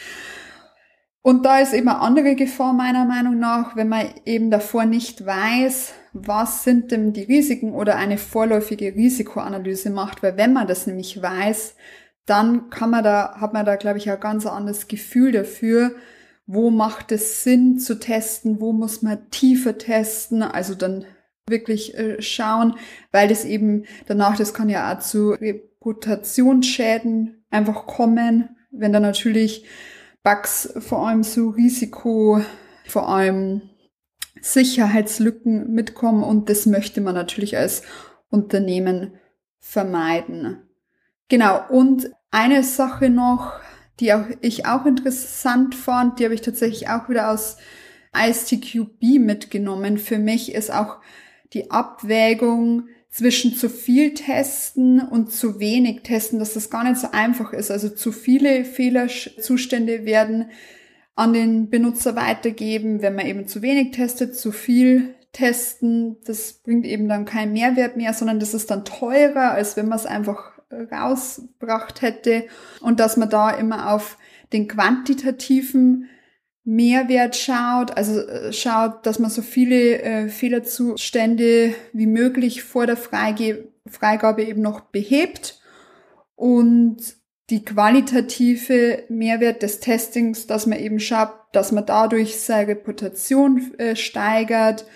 Und 1.22 1.44
da 1.44 1.58
ist 1.58 1.72
eben 1.72 1.88
eine 1.88 2.00
andere 2.00 2.36
Gefahr 2.36 2.72
meiner 2.72 3.04
Meinung 3.04 3.38
nach, 3.38 3.74
wenn 3.74 3.88
man 3.88 4.06
eben 4.24 4.50
davor 4.50 4.84
nicht 4.84 5.26
weiß, 5.26 5.92
was 6.12 6.62
sind 6.64 6.92
denn 6.92 7.12
die 7.12 7.24
Risiken 7.24 7.72
oder 7.72 7.96
eine 7.96 8.16
vorläufige 8.16 8.94
Risikoanalyse 8.94 9.90
macht, 9.90 10.22
weil 10.22 10.36
wenn 10.36 10.52
man 10.52 10.68
das 10.68 10.86
nämlich 10.86 11.20
weiß, 11.20 11.74
dann 12.26 12.70
kann 12.70 12.90
man 12.90 13.04
da, 13.04 13.36
hat 13.40 13.52
man 13.52 13.66
da, 13.66 13.76
glaube 13.76 13.98
ich, 13.98 14.10
ein 14.10 14.20
ganz 14.20 14.46
anderes 14.46 14.88
Gefühl 14.88 15.32
dafür, 15.32 15.92
wo 16.46 16.70
macht 16.70 17.12
es 17.12 17.42
Sinn 17.42 17.78
zu 17.78 17.98
testen, 17.98 18.60
wo 18.60 18.72
muss 18.72 19.02
man 19.02 19.30
tiefer 19.30 19.78
testen, 19.78 20.42
also 20.42 20.74
dann 20.74 21.04
wirklich 21.48 21.96
äh, 21.96 22.20
schauen, 22.22 22.74
weil 23.12 23.28
das 23.28 23.44
eben 23.44 23.84
danach, 24.06 24.36
das 24.36 24.54
kann 24.54 24.68
ja 24.68 24.92
auch 24.92 25.00
zu 25.00 25.30
Reputationsschäden 25.30 27.44
einfach 27.50 27.86
kommen, 27.86 28.48
wenn 28.70 28.92
da 28.92 29.00
natürlich 29.00 29.64
Bugs, 30.22 30.72
vor 30.78 31.06
allem 31.06 31.22
so 31.22 31.50
Risiko, 31.50 32.40
vor 32.86 33.08
allem 33.08 33.62
Sicherheitslücken 34.40 35.72
mitkommen 35.72 36.22
und 36.22 36.48
das 36.48 36.66
möchte 36.66 37.00
man 37.00 37.14
natürlich 37.14 37.56
als 37.56 37.82
Unternehmen 38.28 39.12
vermeiden. 39.58 40.62
Genau, 41.28 41.60
und 41.68 42.10
eine 42.30 42.62
Sache 42.62 43.08
noch, 43.08 43.54
die 44.00 44.12
auch 44.12 44.26
ich 44.40 44.66
auch 44.66 44.86
interessant 44.86 45.74
fand, 45.74 46.18
die 46.18 46.24
habe 46.24 46.34
ich 46.34 46.42
tatsächlich 46.42 46.88
auch 46.88 47.08
wieder 47.08 47.30
aus 47.30 47.56
ISTQB 48.14 49.18
mitgenommen. 49.18 49.98
Für 49.98 50.18
mich 50.18 50.54
ist 50.54 50.72
auch 50.72 50.98
die 51.52 51.70
Abwägung 51.70 52.88
zwischen 53.10 53.54
zu 53.54 53.70
viel 53.70 54.12
testen 54.12 55.00
und 55.00 55.32
zu 55.32 55.58
wenig 55.58 56.02
testen, 56.02 56.38
dass 56.38 56.52
das 56.52 56.68
gar 56.68 56.84
nicht 56.84 56.98
so 56.98 57.08
einfach 57.12 57.52
ist. 57.52 57.70
Also 57.70 57.88
zu 57.88 58.12
viele 58.12 58.64
Fehlerzustände 58.64 60.04
werden 60.04 60.50
an 61.14 61.32
den 61.32 61.70
Benutzer 61.70 62.14
weitergeben, 62.14 63.00
wenn 63.00 63.14
man 63.14 63.26
eben 63.26 63.48
zu 63.48 63.62
wenig 63.62 63.92
testet, 63.92 64.36
zu 64.36 64.52
viel 64.52 65.14
testen, 65.32 66.16
das 66.24 66.54
bringt 66.54 66.86
eben 66.86 67.08
dann 67.08 67.24
keinen 67.24 67.52
Mehrwert 67.52 67.96
mehr, 67.96 68.12
sondern 68.12 68.38
das 68.38 68.54
ist 68.54 68.70
dann 68.70 68.84
teurer, 68.84 69.52
als 69.52 69.76
wenn 69.76 69.88
man 69.88 69.98
es 69.98 70.06
einfach 70.06 70.55
rausgebracht 70.70 72.02
hätte 72.02 72.46
und 72.80 73.00
dass 73.00 73.16
man 73.16 73.30
da 73.30 73.50
immer 73.50 73.92
auf 73.92 74.18
den 74.52 74.68
quantitativen 74.68 76.08
Mehrwert 76.64 77.36
schaut, 77.36 77.96
also 77.96 78.20
äh, 78.20 78.52
schaut, 78.52 79.06
dass 79.06 79.20
man 79.20 79.30
so 79.30 79.40
viele 79.42 80.02
äh, 80.02 80.28
Fehlerzustände 80.28 81.74
wie 81.92 82.06
möglich 82.06 82.64
vor 82.64 82.86
der 82.86 82.96
Freige 82.96 83.68
Freigabe 83.88 84.42
eben 84.42 84.62
noch 84.62 84.80
behebt 84.80 85.60
und 86.34 86.96
die 87.50 87.64
qualitative 87.64 89.04
Mehrwert 89.08 89.62
des 89.62 89.78
Testings, 89.78 90.48
dass 90.48 90.66
man 90.66 90.80
eben 90.80 90.98
schaut, 90.98 91.30
dass 91.52 91.70
man 91.70 91.86
dadurch 91.86 92.40
seine 92.40 92.68
Reputation 92.68 93.74
äh, 93.78 93.94
steigert, 93.94 94.86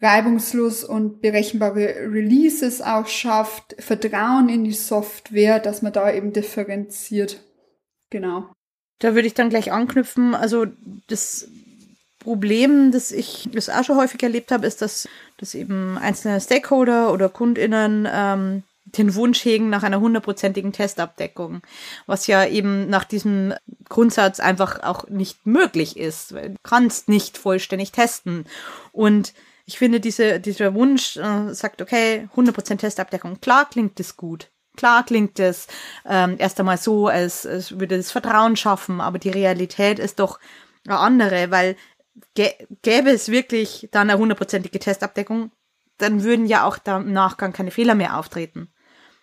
reibungslos 0.00 0.84
und 0.84 1.20
berechenbare 1.20 2.10
Releases 2.10 2.82
auch 2.82 3.06
schafft, 3.06 3.76
Vertrauen 3.78 4.48
in 4.48 4.64
die 4.64 4.72
Software, 4.72 5.60
dass 5.60 5.82
man 5.82 5.92
da 5.92 6.12
eben 6.12 6.32
differenziert. 6.32 7.40
Genau. 8.10 8.50
Da 8.98 9.14
würde 9.14 9.26
ich 9.26 9.34
dann 9.34 9.50
gleich 9.50 9.72
anknüpfen. 9.72 10.34
Also 10.34 10.66
das 11.08 11.48
Problem, 12.20 12.90
das 12.90 13.12
ich 13.12 13.48
das 13.52 13.68
auch 13.68 13.84
schon 13.84 13.96
häufig 13.96 14.22
erlebt 14.22 14.50
habe, 14.50 14.66
ist, 14.66 14.82
dass, 14.82 15.08
dass 15.38 15.54
eben 15.54 15.98
einzelne 15.98 16.40
Stakeholder 16.40 17.12
oder 17.12 17.28
KundInnen 17.28 18.08
ähm, 18.10 18.62
den 18.84 19.14
Wunsch 19.14 19.44
hegen 19.44 19.70
nach 19.70 19.82
einer 19.82 20.00
hundertprozentigen 20.00 20.72
Testabdeckung, 20.72 21.62
was 22.06 22.26
ja 22.26 22.46
eben 22.46 22.88
nach 22.88 23.04
diesem 23.04 23.54
Grundsatz 23.88 24.40
einfach 24.40 24.82
auch 24.82 25.08
nicht 25.08 25.46
möglich 25.46 25.96
ist. 25.96 26.32
Du 26.32 26.54
kannst 26.62 27.08
nicht 27.08 27.38
vollständig 27.38 27.92
testen. 27.92 28.46
Und 28.92 29.32
ich 29.66 29.78
finde, 29.78 30.00
diese, 30.00 30.40
dieser 30.40 30.74
Wunsch 30.74 31.16
äh, 31.16 31.54
sagt, 31.54 31.80
okay, 31.80 32.28
100% 32.36 32.78
Testabdeckung, 32.78 33.40
klar 33.40 33.68
klingt 33.68 33.98
das 33.98 34.16
gut. 34.16 34.50
Klar 34.76 35.04
klingt 35.04 35.38
es 35.38 35.68
ähm, 36.04 36.36
erst 36.38 36.58
einmal 36.58 36.78
so, 36.78 37.06
als, 37.06 37.46
als 37.46 37.78
würde 37.78 37.96
das 37.96 38.10
Vertrauen 38.10 38.56
schaffen, 38.56 39.00
aber 39.00 39.18
die 39.18 39.30
Realität 39.30 39.98
ist 39.98 40.18
doch 40.18 40.40
eine 40.86 40.98
andere, 40.98 41.50
weil 41.50 41.76
gäbe 42.34 43.10
es 43.10 43.28
wirklich 43.28 43.88
dann 43.92 44.10
eine 44.10 44.18
hundertprozentige 44.18 44.78
Testabdeckung, 44.78 45.50
dann 45.98 46.24
würden 46.24 46.46
ja 46.46 46.64
auch 46.64 46.78
da 46.78 46.98
im 46.98 47.12
Nachgang 47.12 47.52
keine 47.52 47.70
Fehler 47.70 47.94
mehr 47.94 48.18
auftreten. 48.18 48.68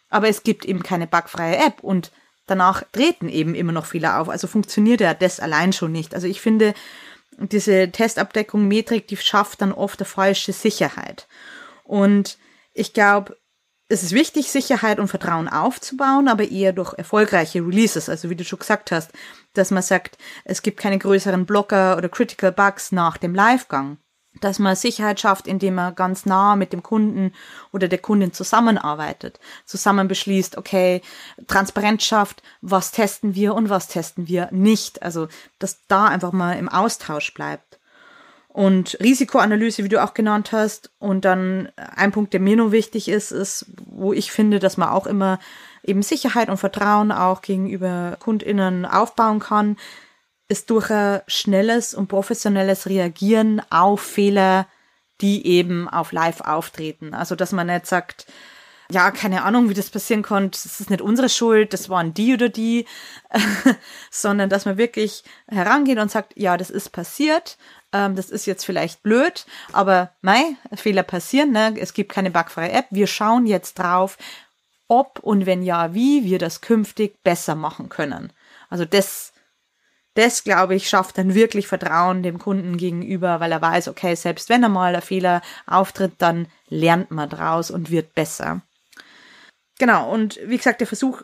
Aber 0.10 0.27
es 0.29 0.43
gibt 0.43 0.65
eben 0.65 0.83
keine 0.83 1.07
bugfreie 1.07 1.57
App 1.57 1.83
und 1.83 2.12
danach 2.48 2.83
treten 2.91 3.29
eben 3.29 3.55
immer 3.55 3.71
noch 3.71 3.86
Fehler 3.86 4.19
auf. 4.19 4.29
Also 4.29 4.48
funktioniert 4.48 5.01
ja 5.01 5.13
das 5.13 5.39
allein 5.39 5.74
schon 5.74 5.91
nicht. 5.91 6.15
Also 6.15 6.27
ich 6.27 6.41
finde, 6.41 6.74
diese 7.38 7.91
Testabdeckung 7.91 8.67
Metrik, 8.67 9.07
die 9.07 9.17
schafft 9.17 9.61
dann 9.61 9.71
oft 9.71 10.00
eine 10.00 10.05
falsche 10.05 10.53
Sicherheit. 10.53 11.27
Und 11.83 12.38
ich 12.73 12.93
glaube, 12.93 13.38
es 13.88 14.03
ist 14.03 14.13
wichtig, 14.13 14.50
Sicherheit 14.50 15.00
und 15.00 15.09
Vertrauen 15.09 15.50
aufzubauen, 15.50 16.29
aber 16.29 16.50
eher 16.50 16.71
durch 16.71 16.93
erfolgreiche 16.93 17.59
Releases. 17.59 18.07
Also 18.07 18.29
wie 18.29 18.38
du 18.38 18.45
schon 18.45 18.59
gesagt 18.59 18.91
hast, 18.91 19.11
dass 19.53 19.69
man 19.69 19.83
sagt, 19.83 20.17
es 20.45 20.61
gibt 20.61 20.79
keine 20.79 20.97
größeren 20.97 21.45
Blocker 21.45 21.97
oder 21.97 22.07
Critical 22.07 22.53
Bugs 22.53 22.93
nach 22.93 23.17
dem 23.17 23.35
Livegang 23.35 23.97
dass 24.41 24.60
man 24.60 24.75
Sicherheit 24.75 25.19
schafft, 25.19 25.48
indem 25.48 25.75
man 25.75 25.95
ganz 25.95 26.25
nah 26.25 26.55
mit 26.55 26.74
dem 26.74 26.83
Kunden 26.83 27.33
oder 27.71 27.88
der 27.88 28.00
Kundin 28.00 28.33
zusammenarbeitet, 28.33 29.39
zusammen 29.65 30.07
beschließt, 30.07 30.57
okay, 30.57 31.01
Transparenz 31.48 32.03
schafft, 32.03 32.43
was 32.62 32.91
testen 32.91 33.36
wir 33.36 33.55
und 33.55 33.69
was 33.69 33.88
testen 33.88 34.27
wir 34.27 34.50
nicht. 34.51 35.01
Also, 35.03 35.27
dass 35.60 35.79
da 35.88 36.05
einfach 36.05 36.33
mal 36.33 36.53
im 36.53 36.67
Austausch 36.69 37.33
bleibt. 37.33 37.79
Und 38.50 38.98
Risikoanalyse, 39.00 39.83
wie 39.83 39.89
du 39.89 40.03
auch 40.03 40.13
genannt 40.13 40.51
hast. 40.51 40.91
Und 41.00 41.24
dann 41.24 41.69
ein 41.77 42.12
Punkt, 42.12 42.33
der 42.33 42.41
mir 42.41 42.57
nur 42.57 42.74
wichtig 42.74 43.07
ist, 43.07 43.31
ist, 43.31 43.65
wo 43.86 44.12
ich 44.12 44.31
finde, 44.31 44.60
dass 44.60 44.75
man 44.75 44.89
auch 44.89 45.07
immer 45.07 45.39
eben 45.83 46.03
Sicherheit 46.03 46.50
und 46.50 46.57
Vertrauen 46.57 47.12
auch 47.12 47.41
gegenüber 47.41 48.17
KundInnen 48.19 48.86
aufbauen 48.86 49.39
kann, 49.39 49.77
ist 50.51 50.70
durch 50.70 50.91
ein 50.91 51.22
schnelles 51.27 51.93
und 51.93 52.08
professionelles 52.08 52.86
Reagieren 52.86 53.62
auf 53.70 54.01
Fehler, 54.01 54.67
die 55.22 55.48
eben 55.48 55.88
auf 55.88 56.12
Live 56.12 56.41
auftreten. 56.41 57.13
Also, 57.13 57.36
dass 57.36 57.53
man 57.53 57.67
nicht 57.67 57.88
sagt, 57.88 58.27
ja, 58.91 59.12
keine 59.12 59.43
Ahnung, 59.43 59.70
wie 59.70 59.74
das 59.74 59.89
passieren 59.89 60.24
konnte, 60.24 60.60
das 60.62 60.81
ist 60.81 60.89
nicht 60.89 61.01
unsere 61.01 61.29
Schuld, 61.29 61.72
das 61.72 61.88
waren 61.88 62.13
die 62.13 62.34
oder 62.34 62.50
die, 62.50 62.86
sondern 64.12 64.50
dass 64.50 64.65
man 64.65 64.77
wirklich 64.77 65.24
herangeht 65.48 65.98
und 65.98 66.12
sagt, 66.12 66.34
ja, 66.36 66.58
das 66.58 66.70
ist 66.70 66.89
passiert, 66.89 67.58
ähm, 67.93 68.17
das 68.17 68.29
ist 68.29 68.46
jetzt 68.46 68.65
vielleicht 68.65 69.03
blöd, 69.03 69.46
aber 69.72 70.12
mei, 70.22 70.58
Fehler 70.74 71.03
passieren, 71.03 71.51
ne? 71.51 71.74
es 71.77 71.93
gibt 71.93 72.12
keine 72.12 72.31
bugfreie 72.31 72.74
App, 72.74 72.88
wir 72.89 73.08
schauen 73.08 73.46
jetzt 73.46 73.79
drauf, 73.79 74.17
ob 74.89 75.20
und 75.20 75.46
wenn 75.46 75.63
ja, 75.63 75.93
wie 75.93 76.25
wir 76.25 76.39
das 76.39 76.60
künftig 76.60 77.24
besser 77.24 77.55
machen 77.55 77.88
können. 77.88 78.34
Also 78.70 78.84
das 78.84 79.30
das, 80.21 80.43
glaube 80.43 80.75
ich, 80.75 80.87
schafft 80.87 81.17
dann 81.17 81.33
wirklich 81.33 81.67
Vertrauen 81.67 82.21
dem 82.21 82.37
Kunden 82.37 82.77
gegenüber, 82.77 83.39
weil 83.39 83.51
er 83.51 83.61
weiß, 83.61 83.87
okay, 83.87 84.15
selbst 84.15 84.49
wenn 84.49 84.61
er 84.61 84.69
mal 84.69 84.95
ein 84.95 85.01
Fehler 85.01 85.41
auftritt, 85.65 86.13
dann 86.19 86.47
lernt 86.69 87.09
man 87.09 87.27
draus 87.27 87.71
und 87.71 87.89
wird 87.89 88.13
besser. 88.13 88.61
Genau, 89.79 90.11
und 90.11 90.39
wie 90.45 90.57
gesagt, 90.57 90.79
der 90.79 90.87
Versuch, 90.87 91.23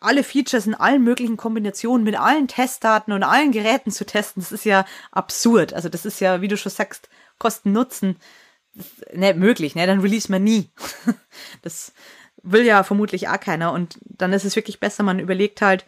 alle 0.00 0.24
Features 0.24 0.66
in 0.66 0.74
allen 0.74 1.04
möglichen 1.04 1.36
Kombinationen 1.36 2.04
mit 2.04 2.18
allen 2.18 2.48
Testdaten 2.48 3.12
und 3.12 3.22
allen 3.22 3.52
Geräten 3.52 3.90
zu 3.90 4.06
testen, 4.06 4.42
das 4.42 4.50
ist 4.50 4.64
ja 4.64 4.86
absurd. 5.12 5.74
Also 5.74 5.90
das 5.90 6.06
ist 6.06 6.20
ja, 6.20 6.40
wie 6.40 6.48
du 6.48 6.56
schon 6.56 6.72
sagst, 6.72 7.10
Kosten-Nutzen 7.38 8.16
nicht 9.12 9.36
möglich, 9.36 9.74
ne? 9.74 9.86
Dann 9.86 10.00
release 10.00 10.30
man 10.30 10.42
nie. 10.42 10.70
das 11.62 11.92
will 12.42 12.64
ja 12.64 12.82
vermutlich 12.82 13.28
auch 13.28 13.40
keiner. 13.40 13.72
Und 13.72 13.98
dann 14.04 14.32
ist 14.32 14.44
es 14.44 14.56
wirklich 14.56 14.80
besser, 14.80 15.02
man 15.02 15.18
überlegt 15.18 15.60
halt, 15.60 15.84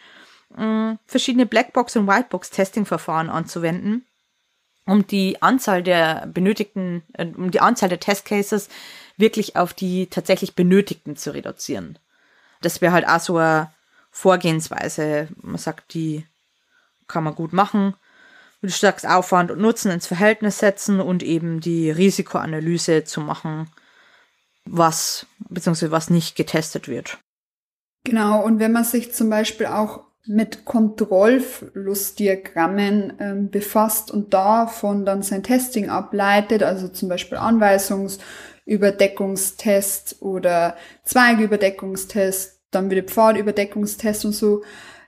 äh, 0.56 0.96
verschiedene 1.06 1.46
Blackbox- 1.46 1.96
und 1.96 2.06
Whitebox-Testing-Verfahren 2.06 3.30
anzuwenden, 3.30 4.04
um 4.86 5.06
die 5.06 5.40
Anzahl 5.42 5.82
der 5.82 6.26
benötigten, 6.26 7.02
äh, 7.14 7.26
um 7.26 7.50
die 7.50 7.60
Anzahl 7.60 7.88
der 7.88 8.00
Testcases 8.00 8.68
wirklich 9.16 9.56
auf 9.56 9.74
die 9.74 10.06
tatsächlich 10.06 10.54
benötigten 10.54 11.16
zu 11.16 11.32
reduzieren. 11.32 11.98
Das 12.60 12.80
wäre 12.80 12.92
halt 12.92 13.06
auch 13.06 13.20
so 13.20 13.36
eine 13.36 13.72
Vorgehensweise. 14.10 15.28
Man 15.40 15.58
sagt, 15.58 15.94
die 15.94 16.26
kann 17.08 17.24
man 17.24 17.34
gut 17.34 17.52
machen. 17.52 17.94
Du 18.62 18.68
sagst 18.68 19.06
Aufwand 19.06 19.50
und 19.50 19.60
Nutzen 19.60 19.90
ins 19.90 20.06
Verhältnis 20.06 20.58
setzen 20.58 21.00
und 21.00 21.24
eben 21.24 21.60
die 21.60 21.90
Risikoanalyse 21.90 23.02
zu 23.02 23.20
machen, 23.20 23.68
was 24.64 25.26
beziehungsweise 25.38 25.90
was 25.90 26.10
nicht 26.10 26.36
getestet 26.36 26.86
wird. 26.86 27.18
Genau, 28.04 28.42
und 28.44 28.60
wenn 28.60 28.72
man 28.72 28.84
sich 28.84 29.12
zum 29.12 29.30
Beispiel 29.30 29.66
auch 29.66 30.04
mit 30.26 30.64
Kontrollflussdiagrammen 30.64 33.12
ähm, 33.18 33.50
befasst 33.50 34.10
und 34.10 34.32
davon 34.32 35.04
dann 35.04 35.20
sein 35.22 35.42
Testing 35.42 35.90
ableitet, 35.90 36.62
also 36.62 36.88
zum 36.88 37.08
Beispiel 37.08 37.36
Anweisungsüberdeckungstest 37.38 40.22
oder 40.22 40.76
Zweigeüberdeckungstest, 41.04 42.60
dann 42.70 42.90
wieder 42.90 43.02
Pfadüberdeckungstest 43.02 44.24
und 44.24 44.32
so 44.32 44.62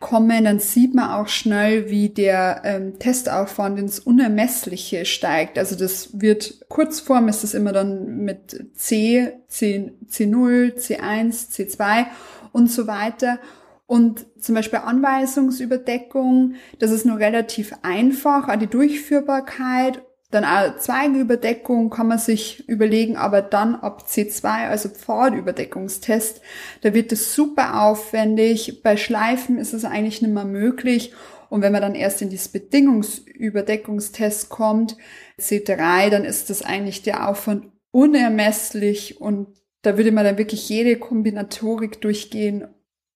kommen, 0.04 0.44
dann 0.44 0.58
sieht 0.58 0.94
man 0.94 1.12
auch 1.12 1.28
schnell, 1.28 1.88
wie 1.88 2.10
der 2.10 2.60
ähm, 2.64 2.98
Testaufwand 2.98 3.78
ins 3.78 4.00
Unermessliche 4.00 5.06
steigt. 5.06 5.58
Also 5.58 5.76
das 5.76 6.20
wird, 6.20 6.68
Kurzform 6.68 7.28
ist 7.28 7.42
das 7.42 7.54
immer 7.54 7.72
dann 7.72 8.18
mit 8.18 8.76
C, 8.76 9.32
C, 9.48 9.92
C0, 10.10 10.76
C1, 10.76 11.50
C2 11.52 12.04
und 12.52 12.70
so 12.70 12.86
weiter. 12.86 13.38
Und 13.86 14.26
zum 14.40 14.54
Beispiel 14.54 14.80
Anweisungsüberdeckung, 14.80 16.54
das 16.78 16.90
ist 16.90 17.04
nur 17.04 17.18
relativ 17.18 17.74
einfach, 17.82 18.48
auch 18.48 18.56
die 18.56 18.66
Durchführbarkeit. 18.66 20.02
Dann 20.30 20.44
auch 20.44 20.78
Zweigeüberdeckung 20.78 21.90
kann 21.90 22.08
man 22.08 22.18
sich 22.18 22.68
überlegen, 22.68 23.16
aber 23.16 23.42
dann 23.42 23.76
ab 23.76 24.06
C2, 24.08 24.68
also 24.68 24.88
Pfadüberdeckungstest, 24.88 26.40
da 26.80 26.94
wird 26.94 27.12
es 27.12 27.34
super 27.34 27.82
aufwendig. 27.82 28.82
Bei 28.82 28.96
Schleifen 28.96 29.58
ist 29.58 29.74
es 29.74 29.84
eigentlich 29.84 30.22
nicht 30.22 30.34
mehr 30.34 30.46
möglich. 30.46 31.12
Und 31.50 31.62
wenn 31.62 31.72
man 31.72 31.82
dann 31.82 31.94
erst 31.94 32.20
in 32.20 32.30
dieses 32.30 32.48
Bedingungsüberdeckungstest 32.48 34.48
kommt, 34.48 34.96
C3, 35.38 36.10
dann 36.10 36.24
ist 36.24 36.50
das 36.50 36.62
eigentlich 36.62 37.02
der 37.02 37.28
Aufwand 37.28 37.70
unermesslich 37.92 39.20
und 39.20 39.46
da 39.82 39.96
würde 39.96 40.10
man 40.10 40.24
dann 40.24 40.38
wirklich 40.38 40.68
jede 40.68 40.96
Kombinatorik 40.96 42.00
durchgehen 42.00 42.66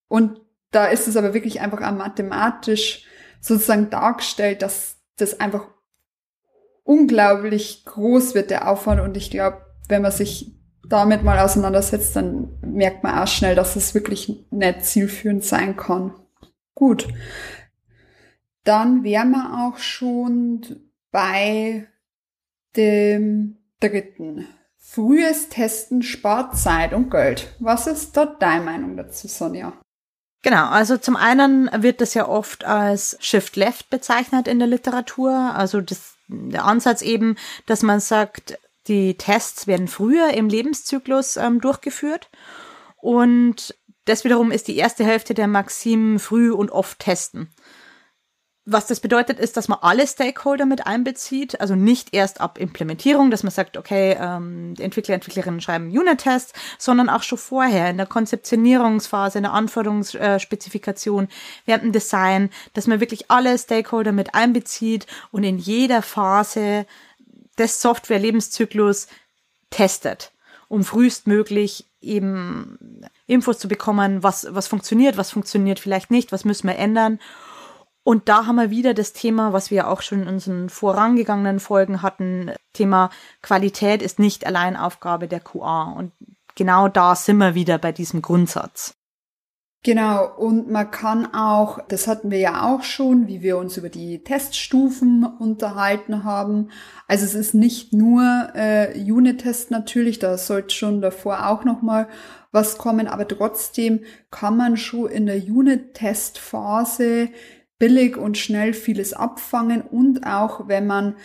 und 0.07 0.41
da 0.71 0.87
ist 0.87 1.09
es 1.09 1.17
aber 1.17 1.35
wirklich 1.35 1.61
einfach 1.61 1.81
auch 1.81 1.97
mathematisch 1.97 3.05
sozusagen 3.41 3.91
dargestellt, 3.91 4.63
dass 4.63 4.97
das 5.17 5.41
einfach 5.41 5.69
unglaublich 6.85 7.85
groß 7.85 8.35
wird, 8.35 8.51
der 8.51 8.69
Aufwand. 8.69 9.01
Und 9.01 9.17
ich 9.17 9.31
glaube, 9.31 9.65
wenn 9.89 10.03
man 10.03 10.13
sich 10.13 10.55
damit 10.89 11.23
mal 11.23 11.39
auseinandersetzt, 11.39 12.17
dann 12.17 12.59
merkt 12.63 13.03
man 13.03 13.19
auch 13.19 13.27
schnell, 13.27 13.55
dass 13.55 13.77
es 13.77 13.95
wirklich 13.95 14.47
nicht 14.51 14.85
zielführend 14.85 15.45
sein 15.45 15.77
kann. 15.77 16.15
Gut. 16.75 17.09
Dann 18.65 19.05
wären 19.05 19.31
wir 19.31 19.67
auch 19.67 19.79
schon 19.79 20.65
bei 21.11 21.87
dem 22.77 23.59
dritten. 23.81 24.47
Frühes 24.77 25.49
Testen 25.49 26.03
spart 26.03 26.57
Zeit 26.57 26.95
und 26.95 27.11
Geld. 27.11 27.55
Was 27.59 27.87
ist 27.87 28.17
dort 28.17 28.41
deine 28.41 28.65
Meinung 28.65 28.97
dazu, 28.97 29.29
Sonja? 29.29 29.75
Genau, 30.43 30.67
also 30.69 30.97
zum 30.97 31.17
einen 31.17 31.69
wird 31.83 32.01
das 32.01 32.15
ja 32.15 32.29
oft 32.29 32.65
als 32.65 33.17
Shift 33.21 33.57
Left 33.57 33.91
bezeichnet 33.91 34.47
in 34.47 34.59
der 34.59 34.69
Literatur. 34.69 35.33
Also 35.33 35.81
das, 35.81 36.15
der 36.29 36.65
Ansatz 36.65 37.03
eben, 37.03 37.37
dass 37.67 37.83
man 37.83 38.01
sagt, 38.01 38.59
die 38.87 39.17
Tests 39.17 39.67
werden 39.67 39.89
früher 39.89 40.33
im 40.35 40.49
Lebenszyklus 40.49 41.37
ähm, 41.37 41.61
durchgeführt 41.61 42.31
und 42.97 43.75
das 44.09 44.25
wiederum 44.25 44.51
ist 44.51 44.69
die 44.69 44.77
erste 44.77 45.05
Hälfte 45.05 45.35
der 45.35 45.49
Maxim 45.49 46.19
früh 46.19 46.51
und 46.51 46.71
oft 46.71 46.99
testen. 46.99 47.53
Was 48.71 48.87
das 48.87 49.01
bedeutet, 49.01 49.41
ist, 49.41 49.57
dass 49.57 49.69
man 49.69 49.79
alle 49.81 50.07
Stakeholder 50.07 50.67
mit 50.67 50.87
einbezieht, 50.87 51.59
also 51.59 51.75
nicht 51.75 52.13
erst 52.13 52.43
ab 52.43 52.59
Implementierung, 52.59 53.31
dass 53.31 53.43
man 53.43 53.51
sagt, 53.51 53.79
okay, 53.79 54.15
ähm, 54.21 54.75
die 54.75 54.83
Entwickler, 54.83 55.15
Entwicklerinnen 55.15 55.63
schreiben 55.63 55.89
Unit-Tests, 55.89 56.53
sondern 56.77 57.09
auch 57.09 57.23
schon 57.23 57.39
vorher 57.39 57.89
in 57.89 57.97
der 57.97 58.05
Konzeptionierungsphase, 58.05 59.39
in 59.39 59.45
der 59.45 59.55
Anforderungsspezifikation, 59.55 61.29
während 61.65 61.85
dem 61.85 61.93
Design, 61.93 62.51
dass 62.75 62.87
man 62.87 63.01
wirklich 63.01 63.31
alle 63.31 63.57
Stakeholder 63.57 64.13
mit 64.13 64.35
einbezieht 64.35 65.07
und 65.33 65.45
in 65.45 65.57
jeder 65.57 66.03
Phase 66.03 66.85
des 67.57 67.81
Software-Lebenszyklus 67.81 69.09
testet, 69.71 70.31
um 70.69 70.85
frühestmöglich 70.85 71.87
eben 72.03 73.01
Infos 73.27 73.61
zu 73.61 73.67
bekommen, 73.67 74.23
was, 74.23 74.47
was 74.51 74.67
funktioniert, 74.69 75.17
was 75.17 75.31
funktioniert 75.31 75.81
vielleicht 75.81 76.11
nicht, 76.11 76.33
was 76.33 76.45
müssen 76.45 76.69
wir 76.69 76.77
ändern 76.77 77.19
und 78.09 78.31
da 78.31 78.47
haben 78.47 78.57
wir 78.57 78.71
wieder 78.71 78.95
das 78.95 79.13
Thema, 79.13 79.53
was 79.53 79.71
wir 79.71 79.87
auch 79.87 80.01
schon 80.01 80.23
in 80.23 80.29
unseren 80.29 80.71
vorangegangenen 80.71 81.61
Folgen 81.61 82.01
hatten. 82.01 82.53
Thema 82.73 83.11
Qualität 83.43 84.01
ist 84.01 84.19
nicht 84.19 84.47
allein 84.47 84.79
Aufgabe 84.79 85.29
der 85.29 85.41
QA. 85.41 85.93
Und 85.93 86.13
genau 86.55 86.89
da 86.89 87.15
sind 87.15 87.37
wir 87.37 87.55
wieder 87.55 87.77
bei 87.77 87.93
diesem 87.93 88.23
Grundsatz. 88.23 88.95
Genau, 89.85 90.27
und 90.39 90.71
man 90.71 90.91
kann 90.91 91.35
auch, 91.35 91.81
das 91.89 92.09
hatten 92.09 92.31
wir 92.31 92.39
ja 92.39 92.63
auch 92.63 92.83
schon, 92.83 93.29
wie 93.29 93.43
wir 93.43 93.59
uns 93.59 93.77
über 93.77 93.91
die 93.91 94.25
Teststufen 94.25 95.27
unterhalten 95.27 96.25
haben. 96.25 96.71
Also 97.09 97.27
es 97.27 97.35
ist 97.35 97.53
nicht 97.53 97.93
nur 97.93 98.49
äh, 98.55 98.99
Unit-Test 98.99 99.71
natürlich, 99.71 100.19
da 100.19 100.39
sollte 100.39 100.75
schon 100.75 101.03
davor 101.03 101.47
auch 101.47 101.65
nochmal 101.65 102.09
was 102.53 102.79
kommen, 102.79 103.07
aber 103.07 103.29
trotzdem 103.29 104.01
kann 104.31 104.57
man 104.57 104.79
schon 104.79 105.11
in 105.11 105.27
der 105.27 105.37
Unit-Test-Phase 105.37 107.29
billig 107.79 108.17
und 108.17 108.39
schnell 108.39 108.73
vieles 108.73 109.13
abfangen 109.13 109.83
und 109.83 110.27
auch 110.27 110.69
wenn 110.69 110.87
man 110.87 111.17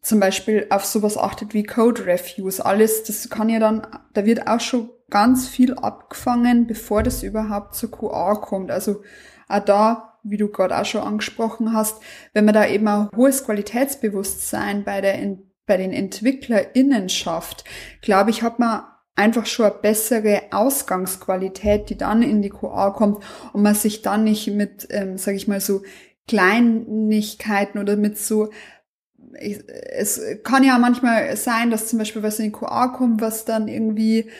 zum 0.00 0.20
Beispiel 0.20 0.66
auf 0.70 0.84
sowas 0.84 1.18
achtet 1.18 1.52
wie 1.52 1.64
Code 1.64 2.06
Reviews, 2.06 2.60
alles, 2.60 3.02
das 3.02 3.28
kann 3.28 3.48
ja 3.48 3.58
dann, 3.58 3.86
da 4.14 4.24
wird 4.24 4.46
auch 4.46 4.60
schon 4.60 4.90
ganz 5.10 5.48
viel 5.48 5.74
abgefangen, 5.74 6.66
bevor 6.68 7.02
das 7.02 7.24
überhaupt 7.24 7.74
zur 7.74 7.90
QA 7.90 8.36
kommt. 8.36 8.70
Also 8.70 9.02
auch 9.48 9.64
da, 9.64 10.18
wie 10.22 10.36
du 10.36 10.48
gerade 10.48 10.78
auch 10.78 10.84
schon 10.84 11.02
angesprochen 11.02 11.72
hast, 11.72 12.00
wenn 12.32 12.44
man 12.44 12.54
da 12.54 12.66
eben 12.66 12.86
auch 12.86 13.10
hohes 13.16 13.44
Qualitätsbewusstsein 13.44 14.84
bei 14.84 15.00
der, 15.00 15.38
bei 15.66 15.76
den 15.76 15.92
EntwicklerInnen 15.92 17.08
schafft, 17.08 17.64
glaube 18.00 18.30
ich, 18.30 18.42
hat 18.42 18.60
man 18.60 18.84
einfach 19.16 19.46
schon 19.46 19.66
eine 19.66 19.74
bessere 19.74 20.42
Ausgangsqualität, 20.50 21.90
die 21.90 21.96
dann 21.96 22.22
in 22.22 22.42
die 22.42 22.50
QA 22.50 22.90
kommt 22.90 23.24
und 23.52 23.62
man 23.62 23.74
sich 23.74 24.02
dann 24.02 24.24
nicht 24.24 24.48
mit, 24.48 24.86
ähm, 24.90 25.18
sage 25.18 25.36
ich 25.36 25.48
mal 25.48 25.60
so, 25.60 25.82
Kleinigkeiten 26.28 27.78
oder 27.78 27.96
mit 27.96 28.18
so 28.18 28.50
es 29.38 30.20
kann 30.44 30.64
ja 30.64 30.78
manchmal 30.78 31.36
sein, 31.36 31.70
dass 31.70 31.88
zum 31.88 31.98
Beispiel 31.98 32.22
was 32.22 32.38
in 32.38 32.46
die 32.46 32.52
QA 32.52 32.88
kommt, 32.88 33.20
was 33.20 33.44
dann 33.44 33.68
irgendwie, 33.68 34.30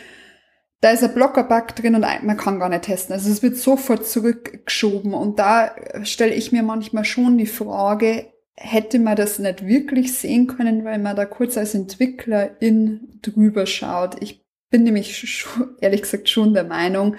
da 0.80 0.90
ist 0.90 1.02
ein 1.02 1.14
Blocker-Bug 1.14 1.74
drin 1.76 1.94
und 1.94 2.06
man 2.22 2.36
kann 2.36 2.58
gar 2.58 2.68
nicht 2.68 2.82
testen. 2.82 3.12
Also 3.12 3.30
es 3.30 3.42
wird 3.42 3.56
sofort 3.56 4.06
zurückgeschoben 4.06 5.14
und 5.14 5.38
da 5.38 5.74
stelle 6.02 6.34
ich 6.34 6.52
mir 6.52 6.62
manchmal 6.62 7.04
schon 7.04 7.38
die 7.38 7.46
Frage, 7.46 8.26
hätte 8.54 8.98
man 8.98 9.16
das 9.16 9.38
nicht 9.38 9.66
wirklich 9.66 10.14
sehen 10.14 10.46
können, 10.46 10.84
weil 10.84 10.98
man 10.98 11.16
da 11.16 11.26
kurz 11.26 11.58
als 11.58 11.74
Entwicklerin 11.74 13.20
drüber 13.22 13.66
schaut. 13.66 14.22
Ich 14.22 14.45
bin 14.70 14.84
nämlich 14.84 15.46
ehrlich 15.80 16.02
gesagt 16.02 16.28
schon 16.28 16.54
der 16.54 16.64
Meinung. 16.64 17.16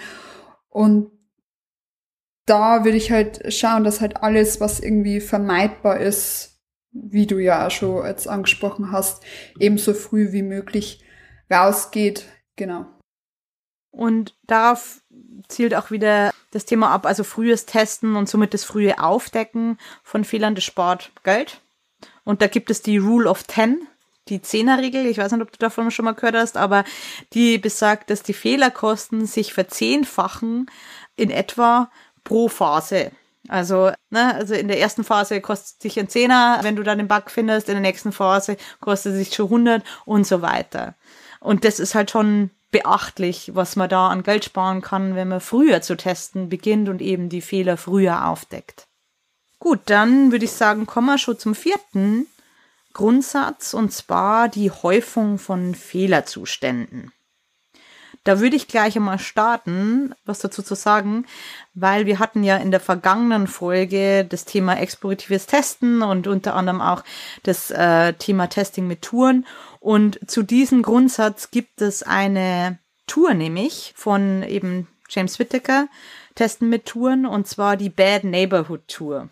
Und 0.70 1.12
da 2.46 2.86
würde 2.86 2.98
ich 2.98 3.12
halt 3.12 3.54
schauen, 3.54 3.84
dass 3.84 4.02
halt 4.02 4.18
alles, 4.18 4.62
was 4.62 4.80
irgendwie 4.80 5.20
vermeidbar 5.20 6.00
ist, 6.00 6.62
wie 6.92 7.28
du 7.28 7.40
ja 7.40 7.68
auch 7.68 7.72
schon 7.72 8.06
jetzt 8.06 8.28
angesprochen 8.28 8.92
hast, 8.92 9.24
ebenso 9.60 9.94
früh 9.94 10.32
wie 10.32 10.44
möglich 10.44 11.04
rausgeht. 11.52 12.26
Genau. 12.56 12.86
Und 13.92 14.38
darauf 14.46 15.02
zielt 15.48 15.76
auch 15.76 15.92
wieder 15.92 16.32
das 16.52 16.66
Thema 16.66 16.92
ab, 16.92 17.06
also 17.06 17.24
frühes 17.24 17.66
Testen 17.66 18.16
und 18.16 18.30
somit 18.30 18.54
das 18.54 18.64
frühe 18.64 19.02
Aufdecken 19.02 19.78
von 20.04 20.24
Fehlern 20.24 20.56
des 20.56 20.64
Sport 20.64 21.12
Geld. 21.24 21.62
Und 22.24 22.42
da 22.42 22.48
gibt 22.48 22.70
es 22.70 22.82
die 22.82 22.98
Rule 22.98 23.30
of 23.30 23.44
Ten, 23.44 23.88
die 24.30 24.42
Zehnerregel, 24.42 25.06
ich 25.06 25.18
weiß 25.18 25.32
nicht, 25.32 25.42
ob 25.42 25.52
du 25.52 25.58
davon 25.58 25.92
schon 25.92 26.06
mal 26.06 26.14
gehört 26.14 26.36
hast, 26.36 26.58
aber 26.58 26.84
die 27.34 27.58
besagt, 27.58 28.10
dass 28.10 28.24
die 28.24 28.34
Fehlerkosten 28.34 29.26
sich 29.26 29.54
verzehnfachen 29.54 30.70
in 31.16 31.32
etwa 31.32 31.90
pro 32.24 32.48
Phase. 32.48 33.12
Also, 33.48 33.92
ne, 34.10 34.36
also 34.36 34.54
in 34.54 34.68
der 34.68 34.80
ersten 34.80 35.04
Phase 35.04 35.40
kostet 35.42 35.82
sich 35.82 36.00
ein 36.00 36.10
Zehner, 36.10 36.60
wenn 36.64 36.76
du 36.76 36.84
dann 36.84 36.98
den 36.98 37.08
Bug 37.08 37.30
findest, 37.30 37.70
in 37.70 37.76
der 37.76 37.82
nächsten 37.82 38.12
Phase 38.12 38.58
kostet 38.82 39.14
es 39.14 39.20
sich 39.20 39.34
schon 39.34 39.46
100 39.46 39.84
und 40.06 40.28
so 40.28 40.42
weiter. 40.42 40.96
Und 41.40 41.64
das 41.64 41.80
ist 41.80 41.96
halt 41.96 42.12
schon 42.12 42.52
beachtlich, 42.72 43.52
was 43.56 43.76
man 43.76 43.90
da 43.90 44.10
an 44.10 44.24
Geld 44.24 44.44
sparen 44.44 44.82
kann, 44.82 45.16
wenn 45.16 45.30
man 45.30 45.40
früher 45.40 45.82
zu 45.82 45.96
testen 45.96 46.50
beginnt 46.50 46.90
und 46.90 47.02
eben 47.02 47.30
die 47.30 47.42
Fehler 47.42 47.78
früher 47.78 48.28
aufdeckt. 48.28 48.88
Gut, 49.60 49.80
dann 49.86 50.32
würde 50.32 50.46
ich 50.46 50.52
sagen, 50.52 50.86
kommen 50.86 51.08
wir 51.08 51.18
schon 51.18 51.40
zum 51.40 51.56
vierten 51.56 52.28
Grundsatz, 52.98 53.74
und 53.74 53.94
zwar 53.94 54.50
die 54.50 54.70
Häufung 54.70 55.38
von 55.38 55.74
Fehlerzuständen. 55.74 57.14
Da 58.26 58.42
würde 58.42 58.58
ich 58.58 58.68
gleich 58.68 58.98
einmal 58.98 59.20
starten, 59.20 60.14
was 60.26 60.40
dazu 60.40 60.62
zu 60.62 60.76
sagen, 60.76 61.26
weil 61.74 62.06
wir 62.06 62.20
hatten 62.20 62.44
ja 62.44 62.58
in 62.58 62.72
der 62.72 62.82
vergangenen 62.82 63.48
Folge 63.48 64.26
das 64.26 64.44
Thema 64.44 64.78
exploratives 64.78 65.46
Testen 65.46 66.02
und 66.02 66.28
unter 66.28 66.54
anderem 66.54 66.82
auch 66.82 67.06
das 67.44 67.72
äh, 67.72 68.12
Thema 68.16 68.48
Testing 68.48 68.86
mit 68.86 69.02
Touren. 69.02 69.46
Und 69.80 70.20
zu 70.30 70.44
diesem 70.44 70.82
Grundsatz 70.82 71.52
gibt 71.52 71.82
es 71.82 72.04
eine 72.04 72.80
Tour 73.06 73.34
nämlich 73.34 73.94
von 73.96 74.44
eben 74.44 74.90
James 75.08 75.40
Whittaker, 75.40 75.88
Testen 76.36 76.68
mit 76.68 76.86
Touren, 76.86 77.26
und 77.26 77.48
zwar 77.48 77.78
die 77.78 77.90
Bad 77.90 78.26
Neighborhood 78.26 78.90
Tour. 78.90 79.30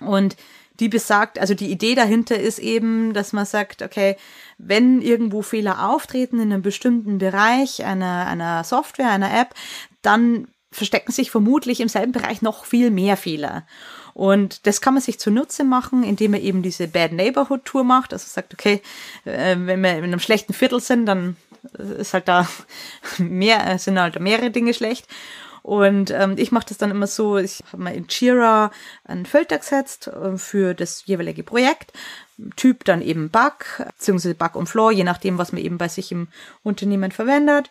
Und 0.00 0.36
die 0.80 0.88
besagt, 0.88 1.38
also 1.38 1.54
die 1.54 1.70
Idee 1.70 1.94
dahinter 1.94 2.38
ist 2.38 2.58
eben, 2.58 3.12
dass 3.12 3.32
man 3.32 3.44
sagt, 3.44 3.82
okay, 3.82 4.16
wenn 4.58 5.02
irgendwo 5.02 5.42
Fehler 5.42 5.88
auftreten 5.88 6.40
in 6.40 6.52
einem 6.52 6.62
bestimmten 6.62 7.18
Bereich 7.18 7.84
einer, 7.84 8.26
einer 8.26 8.64
Software, 8.64 9.10
einer 9.10 9.32
App, 9.38 9.54
dann 10.02 10.48
verstecken 10.70 11.12
sich 11.12 11.30
vermutlich 11.30 11.80
im 11.80 11.88
selben 11.88 12.12
Bereich 12.12 12.42
noch 12.42 12.64
viel 12.64 12.90
mehr 12.90 13.16
Fehler. 13.16 13.66
Und 14.14 14.66
das 14.66 14.80
kann 14.80 14.94
man 14.94 15.02
sich 15.02 15.18
zunutze 15.18 15.64
machen, 15.64 16.02
indem 16.02 16.32
man 16.32 16.40
eben 16.40 16.62
diese 16.62 16.88
Bad 16.88 17.12
Neighborhood 17.12 17.64
Tour 17.64 17.84
macht. 17.84 18.12
Also 18.12 18.26
sagt, 18.28 18.52
okay, 18.52 18.82
äh, 19.24 19.56
wenn 19.58 19.80
wir 19.80 19.96
in 19.96 20.04
einem 20.04 20.20
schlechten 20.20 20.52
Viertel 20.52 20.80
sind, 20.80 21.06
dann 21.06 21.36
ist 21.98 22.14
halt 22.14 22.28
da 22.28 22.48
mehr, 23.18 23.78
sind 23.78 23.98
halt 23.98 24.20
mehrere 24.20 24.50
Dinge 24.50 24.74
schlecht. 24.74 25.06
Und 25.68 26.10
ähm, 26.12 26.36
ich 26.38 26.50
mache 26.50 26.64
das 26.70 26.78
dann 26.78 26.90
immer 26.90 27.06
so, 27.06 27.36
ich 27.36 27.62
habe 27.70 27.82
mal 27.82 27.94
in 27.94 28.06
Jira 28.08 28.70
einen 29.04 29.26
Filter 29.26 29.58
gesetzt 29.58 30.06
äh, 30.06 30.38
für 30.38 30.72
das 30.72 31.04
jeweilige 31.04 31.42
Projekt. 31.42 31.92
Typ 32.56 32.86
dann 32.86 33.02
eben 33.02 33.28
Bug, 33.28 33.66
beziehungsweise 33.76 34.34
Bug 34.34 34.54
und 34.54 34.66
Floor, 34.66 34.92
je 34.92 35.04
nachdem, 35.04 35.36
was 35.36 35.52
man 35.52 35.60
eben 35.60 35.76
bei 35.76 35.88
sich 35.88 36.10
im 36.10 36.28
Unternehmen 36.62 37.12
verwendet. 37.12 37.70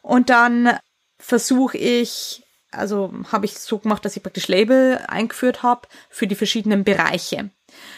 Und 0.00 0.30
dann 0.30 0.78
versuche 1.18 1.76
ich, 1.76 2.44
also 2.70 3.12
habe 3.30 3.44
ich 3.44 3.58
so 3.58 3.76
gemacht, 3.76 4.06
dass 4.06 4.16
ich 4.16 4.22
praktisch 4.22 4.48
Label 4.48 4.96
eingeführt 5.06 5.62
habe 5.62 5.86
für 6.08 6.26
die 6.26 6.34
verschiedenen 6.34 6.82
Bereiche. 6.82 7.50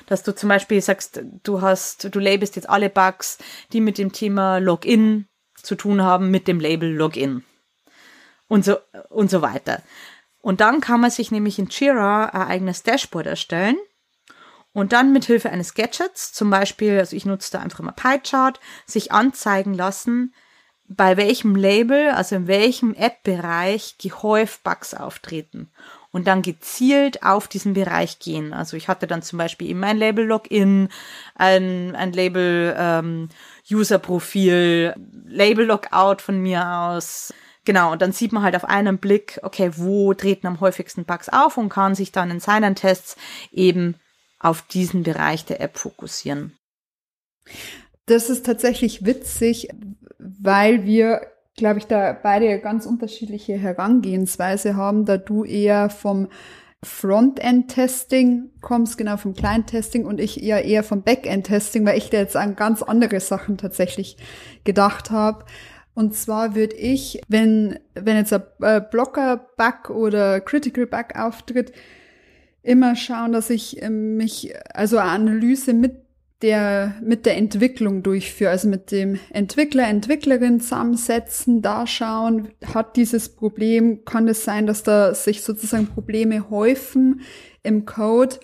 Dass 0.06 0.24
du 0.24 0.34
zum 0.34 0.48
Beispiel 0.48 0.82
sagst, 0.82 1.22
du 1.44 1.60
hast, 1.60 2.12
du 2.12 2.18
labelst 2.18 2.56
jetzt 2.56 2.68
alle 2.68 2.90
Bugs, 2.90 3.38
die 3.72 3.80
mit 3.80 3.96
dem 3.96 4.10
Thema 4.10 4.58
Login 4.58 5.28
zu 5.54 5.76
tun 5.76 6.02
haben, 6.02 6.32
mit 6.32 6.48
dem 6.48 6.58
Label 6.58 6.92
Login 6.92 7.44
und 8.50 8.64
so, 8.64 8.76
und 9.08 9.30
so 9.30 9.40
weiter. 9.40 9.80
Und 10.42 10.60
dann 10.60 10.80
kann 10.80 11.00
man 11.00 11.10
sich 11.10 11.30
nämlich 11.30 11.58
in 11.58 11.68
Jira 11.68 12.26
ein 12.26 12.48
eigenes 12.48 12.82
Dashboard 12.82 13.26
erstellen 13.26 13.76
und 14.72 14.92
dann 14.92 15.12
mit 15.12 15.24
Hilfe 15.24 15.50
eines 15.50 15.74
Gadgets, 15.74 16.32
zum 16.32 16.50
Beispiel, 16.50 16.98
also 16.98 17.14
ich 17.14 17.24
nutze 17.24 17.52
da 17.52 17.60
einfach 17.60 17.80
mal 17.80 17.92
PyChart, 17.92 18.58
sich 18.86 19.12
anzeigen 19.12 19.72
lassen, 19.72 20.34
bei 20.88 21.16
welchem 21.16 21.54
Label, 21.54 22.10
also 22.10 22.34
in 22.34 22.48
welchem 22.48 22.94
App-Bereich 22.94 23.98
gehäuft 23.98 24.64
Bugs 24.64 24.94
auftreten 24.94 25.70
und 26.10 26.26
dann 26.26 26.42
gezielt 26.42 27.22
auf 27.22 27.46
diesen 27.46 27.74
Bereich 27.74 28.18
gehen. 28.18 28.52
Also 28.52 28.76
ich 28.76 28.88
hatte 28.88 29.06
dann 29.06 29.22
zum 29.22 29.38
Beispiel 29.38 29.70
eben 29.70 29.84
ein 29.84 29.96
Label 29.96 30.26
Login, 30.26 30.88
ein, 31.36 31.94
ein 31.94 32.12
Label 32.12 32.74
ähm, 32.76 33.28
User-Profil, 33.70 34.94
Label 35.26 35.66
Logout 35.66 36.16
von 36.18 36.40
mir 36.40 36.66
aus, 36.66 37.32
Genau, 37.70 37.92
und 37.92 38.02
dann 38.02 38.10
sieht 38.10 38.32
man 38.32 38.42
halt 38.42 38.56
auf 38.56 38.64
einen 38.64 38.98
Blick, 38.98 39.38
okay, 39.44 39.70
wo 39.76 40.12
treten 40.12 40.48
am 40.48 40.58
häufigsten 40.58 41.04
Bugs 41.04 41.28
auf 41.28 41.56
und 41.56 41.68
kann 41.68 41.94
sich 41.94 42.10
dann 42.10 42.28
in 42.28 42.40
seinen 42.40 42.74
Tests 42.74 43.16
eben 43.52 43.94
auf 44.40 44.62
diesen 44.62 45.04
Bereich 45.04 45.44
der 45.44 45.60
App 45.60 45.78
fokussieren. 45.78 46.58
Das 48.06 48.28
ist 48.28 48.44
tatsächlich 48.44 49.06
witzig, 49.06 49.68
weil 50.18 50.84
wir 50.84 51.20
glaube 51.56 51.78
ich, 51.78 51.86
da 51.86 52.12
beide 52.12 52.58
ganz 52.58 52.86
unterschiedliche 52.86 53.56
Herangehensweise 53.56 54.74
haben, 54.74 55.04
da 55.04 55.16
du 55.16 55.44
eher 55.44 55.90
vom 55.90 56.26
Frontend-Testing 56.82 58.50
kommst, 58.62 58.98
genau 58.98 59.16
vom 59.16 59.34
Client-Testing 59.34 60.06
und 60.06 60.18
ich 60.18 60.42
eher 60.42 60.64
eher 60.64 60.82
vom 60.82 61.02
Backend-Testing, 61.02 61.86
weil 61.86 61.98
ich 61.98 62.10
da 62.10 62.16
jetzt 62.16 62.36
an 62.36 62.56
ganz 62.56 62.82
andere 62.82 63.20
Sachen 63.20 63.58
tatsächlich 63.58 64.16
gedacht 64.64 65.12
habe. 65.12 65.44
Und 65.94 66.14
zwar 66.14 66.54
würde 66.54 66.76
ich, 66.76 67.20
wenn, 67.28 67.78
wenn 67.94 68.16
jetzt 68.16 68.32
ein 68.32 68.42
äh, 68.60 68.80
Blocker-Bug 68.80 69.90
oder 69.90 70.40
Critical-Bug 70.40 71.16
auftritt, 71.16 71.72
immer 72.62 72.94
schauen, 72.96 73.32
dass 73.32 73.50
ich 73.50 73.82
ähm, 73.82 74.16
mich, 74.16 74.54
also 74.74 74.98
eine 74.98 75.10
Analyse 75.10 75.72
mit 75.72 75.96
der, 76.42 76.94
mit 77.02 77.26
der 77.26 77.36
Entwicklung 77.36 78.02
durchführe, 78.02 78.50
also 78.50 78.68
mit 78.68 78.90
dem 78.92 79.18
Entwickler, 79.30 79.88
Entwicklerin 79.88 80.60
zusammensetzen, 80.60 81.60
da 81.60 81.86
schauen, 81.86 82.48
hat 82.72 82.96
dieses 82.96 83.28
Problem, 83.28 84.04
kann 84.04 84.26
es 84.26 84.44
sein, 84.44 84.66
dass 84.66 84.82
da 84.82 85.14
sich 85.14 85.42
sozusagen 85.42 85.86
Probleme 85.86 86.48
häufen 86.48 87.20
im 87.62 87.84
Code 87.84 88.36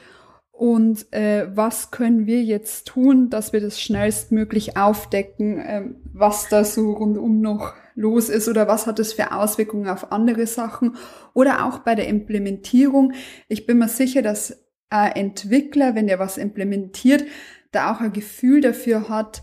und 0.57 1.13
äh, 1.13 1.55
was 1.55 1.91
können 1.91 2.27
wir 2.27 2.43
jetzt 2.43 2.87
tun, 2.87 3.29
dass 3.29 3.53
wir 3.53 3.61
das 3.61 3.79
schnellstmöglich 3.79 4.79
aufdecken, 4.79 5.59
äh, 5.59 5.83
was 6.15 6.49
da 6.49 6.65
so 6.65 6.93
rundum 6.93 7.43
noch 7.43 7.75
los 7.95 8.31
ist 8.31 8.49
oder 8.49 8.67
was 8.67 8.87
hat 8.87 8.99
es 8.99 9.13
für 9.13 9.33
Auswirkungen 9.33 9.87
auf 9.87 10.13
andere 10.13 10.47
Sachen 10.47 10.97
oder 11.35 11.67
auch 11.67 11.81
bei 11.81 11.95
der 11.95 12.09
Implementierung. 12.09 13.13
Ich 13.49 13.67
bin 13.67 13.77
mir 13.77 13.89
sicher, 13.89 14.23
dass 14.23 14.65
ein 14.89 15.13
Entwickler, 15.13 15.95
wenn 15.95 16.07
der 16.07 16.19
was 16.19 16.39
implementiert, 16.39 17.25
da 17.71 17.93
auch 17.93 18.01
ein 18.01 18.15
Gefühl 18.15 18.63
dafür 18.63 19.11
hat, 19.11 19.43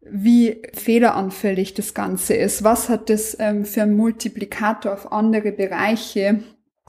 wie 0.00 0.62
fehleranfällig 0.74 1.74
das 1.74 1.94
Ganze 1.94 2.34
ist. 2.34 2.64
Was 2.64 2.88
hat 2.88 3.10
das 3.10 3.36
ähm, 3.38 3.64
für 3.64 3.82
einen 3.82 3.96
Multiplikator 3.96 4.92
auf 4.92 5.12
andere 5.12 5.52
Bereiche? 5.52 6.42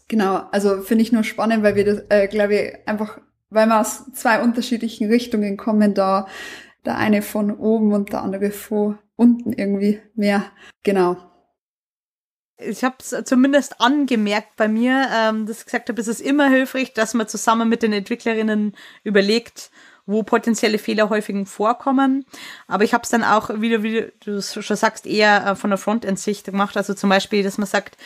Genau, 0.08 0.38
also 0.52 0.82
finde 0.82 1.04
ich 1.04 1.12
nur 1.12 1.24
spannend, 1.24 1.62
weil 1.62 1.76
wir 1.76 1.86
das, 1.86 2.04
äh, 2.10 2.28
glaube 2.28 2.56
ich, 2.56 2.88
einfach, 2.88 3.20
weil 3.50 3.68
wir 3.68 3.80
aus 3.80 4.12
zwei 4.14 4.42
unterschiedlichen 4.42 5.10
Richtungen 5.10 5.58
kommen, 5.58 5.94
da 5.94 6.28
der 6.86 6.98
eine 6.98 7.22
von 7.22 7.52
oben 7.52 7.94
und 7.94 8.14
der 8.14 8.22
andere 8.22 8.52
von 8.52 8.98
unten 9.16 9.54
irgendwie 9.54 10.00
mehr. 10.16 10.46
Genau. 10.84 11.18
Ich 12.58 12.84
habe 12.84 12.96
es 13.00 13.16
zumindest 13.26 13.80
angemerkt 13.80 14.56
bei 14.58 14.68
mir, 14.68 15.08
ähm, 15.14 15.46
dass 15.46 15.60
ich 15.60 15.66
gesagt 15.66 15.90
habe, 15.90 16.00
es 16.02 16.08
ist 16.08 16.20
immer 16.20 16.50
hilfreich, 16.50 16.94
dass 16.94 17.14
man 17.14 17.28
zusammen 17.28 17.70
mit 17.70 17.84
den 17.84 17.94
Entwicklerinnen 17.94 18.76
überlegt, 19.04 19.72
wo 20.06 20.24
potenzielle 20.24 20.78
Fehler 20.78 21.10
häufig 21.10 21.48
vorkommen. 21.48 22.26
Aber 22.68 22.84
ich 22.84 22.94
habe 22.94 23.04
es 23.04 23.10
dann 23.10 23.24
auch, 23.24 23.50
wie 23.62 23.70
du, 23.70 23.84
wie 23.84 24.12
du 24.26 24.42
schon 24.42 24.76
sagst, 24.76 25.06
eher 25.06 25.46
äh, 25.46 25.56
von 25.56 25.70
der 25.70 25.78
Frontend-Sicht 25.78 26.46
gemacht. 26.46 26.76
Also 26.76 26.94
zum 26.94 27.10
Beispiel, 27.10 27.44
dass 27.44 27.58
man 27.58 27.68
sagt, 27.68 27.98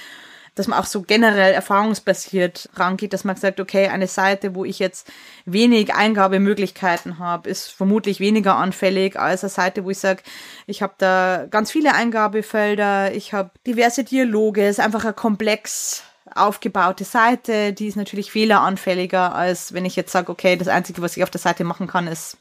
dass 0.56 0.68
man 0.68 0.80
auch 0.80 0.86
so 0.86 1.02
generell 1.02 1.54
erfahrungsbasiert 1.54 2.70
rangeht, 2.76 3.14
dass 3.14 3.24
man 3.24 3.36
sagt, 3.36 3.60
okay, 3.60 3.88
eine 3.88 4.08
Seite, 4.08 4.54
wo 4.54 4.66
ich 4.66 4.80
jetzt 4.80 5.12
wenig 5.46 5.94
Eingabemöglichkeiten 5.94 7.18
habe, 7.20 7.50
ist 7.50 7.70
vermutlich 7.72 8.20
weniger 8.20 8.56
anfällig 8.56 9.20
als 9.20 9.44
eine 9.44 9.50
Seite, 9.50 9.84
wo 9.84 9.90
ich 9.90 10.00
sage, 10.00 10.22
ich 10.68 10.82
habe 10.82 10.94
da 10.98 11.48
ganz 11.50 11.72
viele 11.72 11.94
Eingabefelder, 11.94 13.14
ich 13.14 13.34
habe 13.34 13.52
diverse 13.66 14.04
Dialoge, 14.04 14.68
ist 14.68 14.80
einfach 14.80 15.06
ein 15.06 15.16
komplex 15.16 16.04
aufgebaute 16.36 17.04
Seite, 17.04 17.74
die 17.74 17.88
ist 17.88 17.98
natürlich 17.98 18.32
fehleranfälliger, 18.32 19.36
als 19.36 19.74
wenn 19.74 19.86
ich 19.86 19.96
jetzt 19.96 20.12
sage, 20.12 20.32
okay, 20.32 20.56
das 20.56 20.68
Einzige, 20.68 21.02
was 21.02 21.18
ich 21.18 21.24
auf 21.24 21.30
der 21.30 21.42
Seite 21.42 21.64
machen 21.64 21.88
kann, 21.88 22.08
ist, 22.08 22.38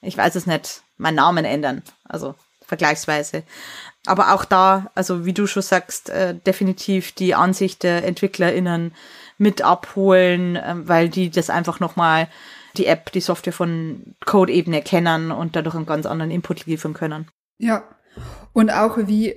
ich 0.00 0.16
weiß 0.16 0.34
es 0.34 0.46
nicht, 0.46 0.82
meinen 0.96 1.16
Namen 1.16 1.44
ändern. 1.44 1.82
Also 2.04 2.34
vergleichsweise. 2.68 3.42
Aber 4.06 4.32
auch 4.32 4.44
da, 4.44 4.90
also 4.94 5.24
wie 5.24 5.32
du 5.32 5.46
schon 5.46 5.62
sagst, 5.62 6.10
äh, 6.10 6.34
definitiv 6.34 7.12
die 7.12 7.34
Ansicht 7.34 7.82
der 7.82 8.04
EntwicklerInnen 8.04 8.94
mit 9.38 9.62
abholen, 9.62 10.56
äh, 10.56 10.74
weil 10.76 11.08
die 11.08 11.30
das 11.30 11.50
einfach 11.50 11.80
nochmal 11.80 12.28
die 12.76 12.86
App, 12.86 13.10
die 13.10 13.20
Software 13.20 13.52
von 13.52 14.14
Code-Ebene 14.24 14.82
kennen 14.82 15.32
und 15.32 15.56
dadurch 15.56 15.74
einen 15.74 15.86
ganz 15.86 16.06
anderen 16.06 16.30
Input 16.30 16.66
liefern 16.66 16.94
können. 16.94 17.28
Ja. 17.58 17.82
Und 18.52 18.70
auch 18.70 18.98
wie, 18.98 19.34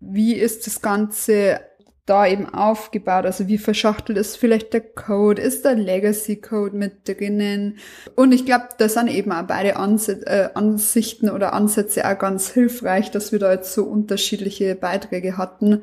wie 0.00 0.34
ist 0.34 0.66
das 0.66 0.80
Ganze 0.80 1.60
da 2.06 2.26
eben 2.26 2.52
aufgebaut? 2.52 3.24
Also 3.24 3.48
wie 3.48 3.58
verschachtelt 3.58 4.18
ist 4.18 4.36
vielleicht 4.36 4.72
der 4.72 4.80
Code? 4.80 5.40
Ist 5.40 5.64
der 5.64 5.74
Legacy 5.74 6.36
Code 6.36 6.76
mit 6.76 7.08
drinnen? 7.08 7.78
Und 8.14 8.32
ich 8.32 8.44
glaube, 8.44 8.68
da 8.78 8.88
sind 8.88 9.08
eben 9.08 9.32
auch 9.32 9.46
beide 9.46 9.76
Ans 9.76 10.08
äh, 10.08 10.50
Ansichten 10.54 11.30
oder 11.30 11.52
Ansätze 11.52 12.06
auch 12.06 12.18
ganz 12.18 12.50
hilfreich, 12.50 13.10
dass 13.10 13.32
wir 13.32 13.38
da 13.38 13.52
jetzt 13.52 13.72
so 13.72 13.84
unterschiedliche 13.84 14.74
Beiträge 14.74 15.36
hatten, 15.36 15.82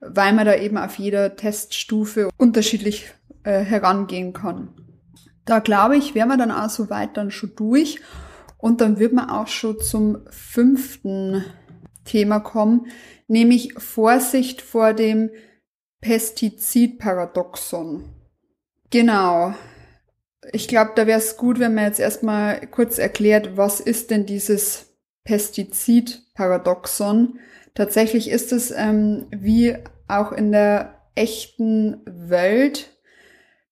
weil 0.00 0.32
man 0.32 0.46
da 0.46 0.54
eben 0.54 0.76
auf 0.76 0.98
jeder 0.98 1.36
Teststufe 1.36 2.28
unterschiedlich 2.36 3.10
äh, 3.44 3.60
herangehen 3.60 4.32
kann. 4.32 4.68
Da 5.46 5.58
glaube 5.58 5.96
ich, 5.96 6.14
wären 6.14 6.28
wir 6.28 6.36
dann 6.36 6.50
auch 6.50 6.70
so 6.70 6.90
weit 6.90 7.16
dann 7.16 7.30
schon 7.30 7.52
durch. 7.56 8.00
Und 8.58 8.80
dann 8.80 8.98
wird 8.98 9.12
man 9.12 9.28
auch 9.28 9.46
schon 9.46 9.78
zum 9.78 10.20
fünften 10.30 11.44
Thema 12.04 12.40
kommen, 12.40 12.86
nämlich 13.28 13.74
Vorsicht 13.76 14.62
vor 14.62 14.94
dem 14.94 15.30
Pestizidparadoxon. 16.04 18.04
Genau. 18.90 19.54
Ich 20.52 20.68
glaube, 20.68 20.92
da 20.94 21.06
wäre 21.06 21.18
es 21.18 21.38
gut, 21.38 21.58
wenn 21.58 21.74
man 21.74 21.84
jetzt 21.84 21.98
erstmal 21.98 22.66
kurz 22.66 22.98
erklärt, 22.98 23.56
was 23.56 23.80
ist 23.80 24.10
denn 24.10 24.26
dieses 24.26 24.94
Pestizidparadoxon? 25.24 27.38
Tatsächlich 27.74 28.28
ist 28.28 28.52
es 28.52 28.70
ähm, 28.70 29.26
wie 29.30 29.76
auch 30.06 30.32
in 30.32 30.52
der 30.52 31.00
echten 31.14 32.02
Welt, 32.04 32.90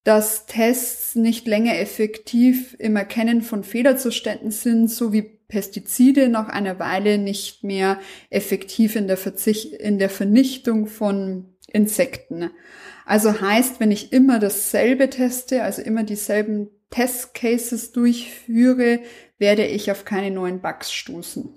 dass 0.03 0.47
Tests 0.47 1.15
nicht 1.15 1.47
länger 1.47 1.79
effektiv 1.79 2.75
im 2.79 2.97
Erkennen 2.97 3.43
von 3.43 3.63
Fehlerzuständen 3.63 4.51
sind, 4.51 4.91
so 4.91 5.13
wie 5.13 5.42
Pestizide 5.53 6.31
nach 6.31 6.49
einer 6.49 6.79
Weile 6.79 7.19
nicht 7.19 7.63
mehr 7.63 8.01
effektiv 8.31 8.97
in 8.97 9.07
der, 9.07 9.19
Verzicht, 9.19 9.75
in 9.75 9.99
der 9.99 10.09
Vernichtung 10.09 10.87
von 10.87 11.45
Insekten. 11.71 12.51
Also 13.05 13.39
heißt, 13.39 13.79
wenn 13.79 13.91
ich 13.91 14.15
immer 14.15 14.39
dasselbe 14.39 15.11
teste, 15.11 15.63
also 15.63 15.83
immer 15.83 16.05
dieselben 16.05 16.71
Testcases 16.89 17.93
durchführe, 17.93 19.01
werde 19.37 19.67
ich 19.67 19.91
auf 19.91 20.07
keine 20.07 20.31
neuen 20.31 20.63
Bugs 20.63 20.91
stoßen. 20.91 21.51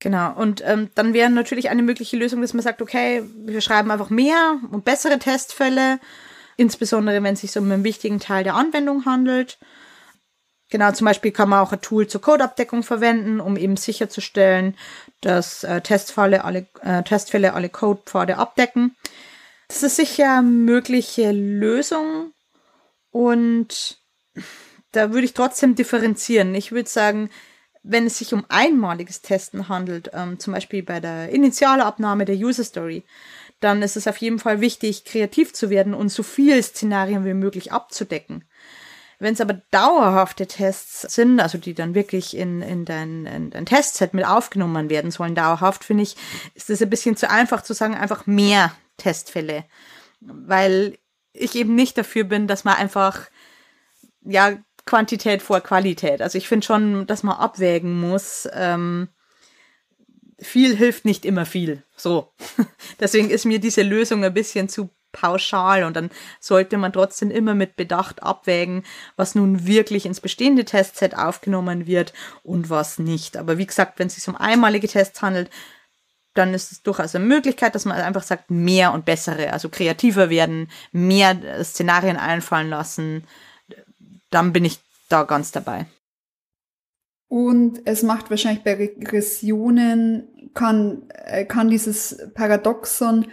Genau, 0.00 0.36
und 0.36 0.62
ähm, 0.66 0.90
dann 0.94 1.14
wäre 1.14 1.30
natürlich 1.30 1.70
eine 1.70 1.82
mögliche 1.82 2.18
Lösung, 2.18 2.42
dass 2.42 2.52
man 2.52 2.62
sagt, 2.62 2.82
okay, 2.82 3.22
wir 3.46 3.62
schreiben 3.62 3.90
einfach 3.90 4.10
mehr 4.10 4.60
und 4.70 4.84
bessere 4.84 5.18
Testfälle, 5.18 5.98
insbesondere 6.58 7.22
wenn 7.22 7.34
es 7.34 7.40
sich 7.40 7.56
um 7.56 7.72
einen 7.72 7.84
wichtigen 7.84 8.20
Teil 8.20 8.44
der 8.44 8.54
Anwendung 8.54 9.06
handelt. 9.06 9.58
Genau, 10.70 10.92
zum 10.92 11.06
Beispiel 11.06 11.32
kann 11.32 11.48
man 11.48 11.60
auch 11.60 11.72
ein 11.72 11.80
Tool 11.80 12.06
zur 12.06 12.20
Codeabdeckung 12.20 12.82
verwenden, 12.82 13.40
um 13.40 13.56
eben 13.56 13.76
sicherzustellen, 13.76 14.76
dass 15.22 15.64
äh, 15.64 15.80
Testfälle 15.80 16.44
alle, 16.44 16.66
äh, 16.82 17.02
Testfälle 17.02 17.54
alle 17.54 17.70
Codepfade 17.70 18.36
abdecken. 18.36 18.94
Das 19.68 19.82
ist 19.82 19.96
sicher 19.96 20.38
eine 20.38 20.42
mögliche 20.42 21.32
Lösung 21.32 22.32
und 23.10 23.98
da 24.92 25.12
würde 25.12 25.24
ich 25.24 25.34
trotzdem 25.34 25.74
differenzieren. 25.74 26.54
Ich 26.54 26.72
würde 26.72 26.88
sagen, 26.88 27.30
wenn 27.82 28.06
es 28.06 28.18
sich 28.18 28.34
um 28.34 28.44
einmaliges 28.48 29.22
Testen 29.22 29.68
handelt, 29.68 30.10
ähm, 30.12 30.38
zum 30.38 30.52
Beispiel 30.52 30.82
bei 30.82 31.00
der 31.00 31.30
Initialabnahme 31.30 32.26
der 32.26 32.36
User 32.36 32.64
Story, 32.64 33.04
dann 33.60 33.82
ist 33.82 33.96
es 33.96 34.06
auf 34.06 34.18
jeden 34.18 34.38
Fall 34.38 34.60
wichtig, 34.60 35.04
kreativ 35.04 35.52
zu 35.52 35.70
werden 35.70 35.94
und 35.94 36.10
so 36.10 36.22
viele 36.22 36.62
Szenarien 36.62 37.24
wie 37.24 37.34
möglich 37.34 37.72
abzudecken. 37.72 38.44
Wenn 39.20 39.34
es 39.34 39.40
aber 39.40 39.54
dauerhafte 39.72 40.46
Tests 40.46 41.02
sind, 41.02 41.40
also 41.40 41.58
die 41.58 41.74
dann 41.74 41.94
wirklich 41.94 42.36
in, 42.36 42.62
in, 42.62 42.84
dein, 42.84 43.26
in 43.26 43.50
dein 43.50 43.66
Testset 43.66 44.14
mit 44.14 44.24
aufgenommen 44.24 44.90
werden 44.90 45.10
sollen, 45.10 45.34
dauerhaft, 45.34 45.84
finde 45.84 46.04
ich, 46.04 46.16
ist 46.54 46.70
es 46.70 46.80
ein 46.80 46.90
bisschen 46.90 47.16
zu 47.16 47.28
einfach 47.28 47.62
zu 47.62 47.74
sagen, 47.74 47.96
einfach 47.96 48.26
mehr 48.26 48.72
Testfälle. 48.96 49.64
Weil 50.20 50.98
ich 51.32 51.56
eben 51.56 51.74
nicht 51.74 51.98
dafür 51.98 52.24
bin, 52.24 52.46
dass 52.46 52.64
man 52.64 52.76
einfach, 52.76 53.28
ja, 54.22 54.56
Quantität 54.84 55.42
vor 55.42 55.60
Qualität. 55.60 56.22
Also 56.22 56.38
ich 56.38 56.48
finde 56.48 56.64
schon, 56.64 57.06
dass 57.06 57.22
man 57.22 57.36
abwägen 57.36 58.00
muss. 58.00 58.48
Ähm, 58.54 59.08
viel 60.38 60.74
hilft 60.76 61.04
nicht 61.04 61.26
immer 61.26 61.44
viel. 61.44 61.82
So. 61.96 62.32
Deswegen 63.00 63.28
ist 63.28 63.44
mir 63.44 63.58
diese 63.58 63.82
Lösung 63.82 64.24
ein 64.24 64.32
bisschen 64.32 64.68
zu 64.68 64.90
pauschal 65.20 65.84
und 65.84 65.96
dann 65.96 66.10
sollte 66.40 66.76
man 66.76 66.92
trotzdem 66.92 67.30
immer 67.30 67.54
mit 67.54 67.76
Bedacht 67.76 68.22
abwägen, 68.22 68.84
was 69.16 69.34
nun 69.34 69.66
wirklich 69.66 70.06
ins 70.06 70.20
bestehende 70.20 70.64
Testset 70.64 71.16
aufgenommen 71.16 71.86
wird 71.86 72.12
und 72.42 72.70
was 72.70 72.98
nicht. 72.98 73.36
Aber 73.36 73.58
wie 73.58 73.66
gesagt, 73.66 73.98
wenn 73.98 74.08
es 74.08 74.14
sich 74.14 74.28
um 74.28 74.36
einmalige 74.36 74.88
Tests 74.88 75.22
handelt, 75.22 75.50
dann 76.34 76.54
ist 76.54 76.70
es 76.70 76.82
durchaus 76.82 77.14
eine 77.14 77.24
Möglichkeit, 77.24 77.74
dass 77.74 77.84
man 77.84 77.96
einfach 77.96 78.22
sagt, 78.22 78.50
mehr 78.50 78.92
und 78.92 79.04
bessere, 79.04 79.52
also 79.52 79.68
kreativer 79.68 80.30
werden, 80.30 80.70
mehr 80.92 81.64
Szenarien 81.64 82.16
einfallen 82.16 82.70
lassen. 82.70 83.24
Dann 84.30 84.52
bin 84.52 84.64
ich 84.64 84.78
da 85.08 85.24
ganz 85.24 85.50
dabei. 85.50 85.86
Und 87.28 87.80
es 87.84 88.02
macht 88.02 88.30
wahrscheinlich 88.30 88.62
bei 88.62 88.74
Regressionen, 88.74 90.50
kann, 90.54 91.10
äh, 91.10 91.44
kann 91.44 91.68
dieses 91.68 92.18
Paradoxon 92.34 93.26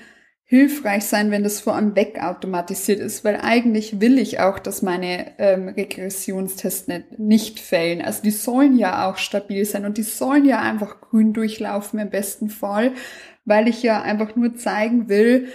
hilfreich 0.48 1.06
sein, 1.06 1.32
wenn 1.32 1.44
das 1.44 1.60
vor 1.60 1.76
allem 1.76 1.96
wegautomatisiert 1.96 3.00
ist, 3.00 3.24
weil 3.24 3.38
eigentlich 3.42 4.00
will 4.00 4.20
ich 4.20 4.40
auch, 4.40 4.60
dass 4.60 4.84
meine 4.84 5.40
ähm, 5.40 5.70
Regressionstests 5.70 6.88
nicht, 6.88 7.20
nicht 7.20 7.60
fällen. 7.60 8.04
Also 8.04 8.22
die 8.22 8.32
sollen 8.32 8.78
ja 8.78 9.10
auch 9.10 9.18
stabil 9.18 9.66
sein 9.66 9.86
und 9.86 9.98
die 9.98 10.04
sollen 10.04 10.46
ja 10.46 10.62
einfach 10.62 11.02
grün 11.02 11.34
durchlaufen 11.34 12.00
im 12.00 12.12
besten 12.12 12.50
Fall, 12.50 12.92
weil 13.44 13.68
ich 13.68 13.82
ja 13.82 14.04
einfach 14.04 14.36
nur 14.36 14.56
zeigen 14.56 15.10
will, 15.10 15.48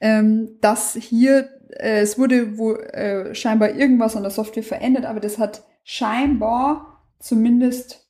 ähm, 0.00 0.58
dass 0.60 0.94
hier, 0.94 1.48
äh, 1.70 2.00
es 2.00 2.16
wurde 2.16 2.56
wo, 2.56 2.74
äh, 2.74 3.34
scheinbar 3.34 3.74
irgendwas 3.74 4.14
an 4.14 4.22
der 4.22 4.30
Software 4.30 4.62
verändert, 4.62 5.06
aber 5.06 5.18
das 5.18 5.38
hat 5.38 5.64
scheinbar 5.82 7.02
zumindest 7.18 8.05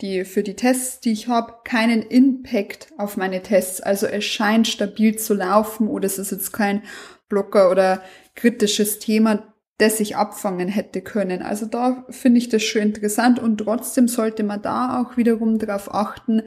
die 0.00 0.24
für 0.24 0.42
die 0.42 0.56
Tests, 0.56 1.00
die 1.00 1.12
ich 1.12 1.28
habe, 1.28 1.54
keinen 1.64 2.02
Impact 2.02 2.88
auf 2.98 3.16
meine 3.16 3.42
Tests. 3.42 3.80
Also 3.80 4.06
es 4.06 4.24
scheint 4.24 4.68
stabil 4.68 5.16
zu 5.16 5.34
laufen 5.34 5.88
oder 5.88 6.06
es 6.06 6.18
ist 6.18 6.32
jetzt 6.32 6.52
kein 6.52 6.82
Blocker 7.28 7.70
oder 7.70 8.02
kritisches 8.34 8.98
Thema, 8.98 9.54
das 9.78 10.00
ich 10.00 10.16
abfangen 10.16 10.68
hätte 10.68 11.00
können. 11.00 11.42
Also 11.42 11.66
da 11.66 12.04
finde 12.10 12.38
ich 12.38 12.48
das 12.48 12.62
schon 12.62 12.82
interessant 12.82 13.38
und 13.38 13.58
trotzdem 13.58 14.08
sollte 14.08 14.42
man 14.42 14.62
da 14.62 15.00
auch 15.00 15.16
wiederum 15.16 15.58
darauf 15.58 15.92
achten, 15.94 16.42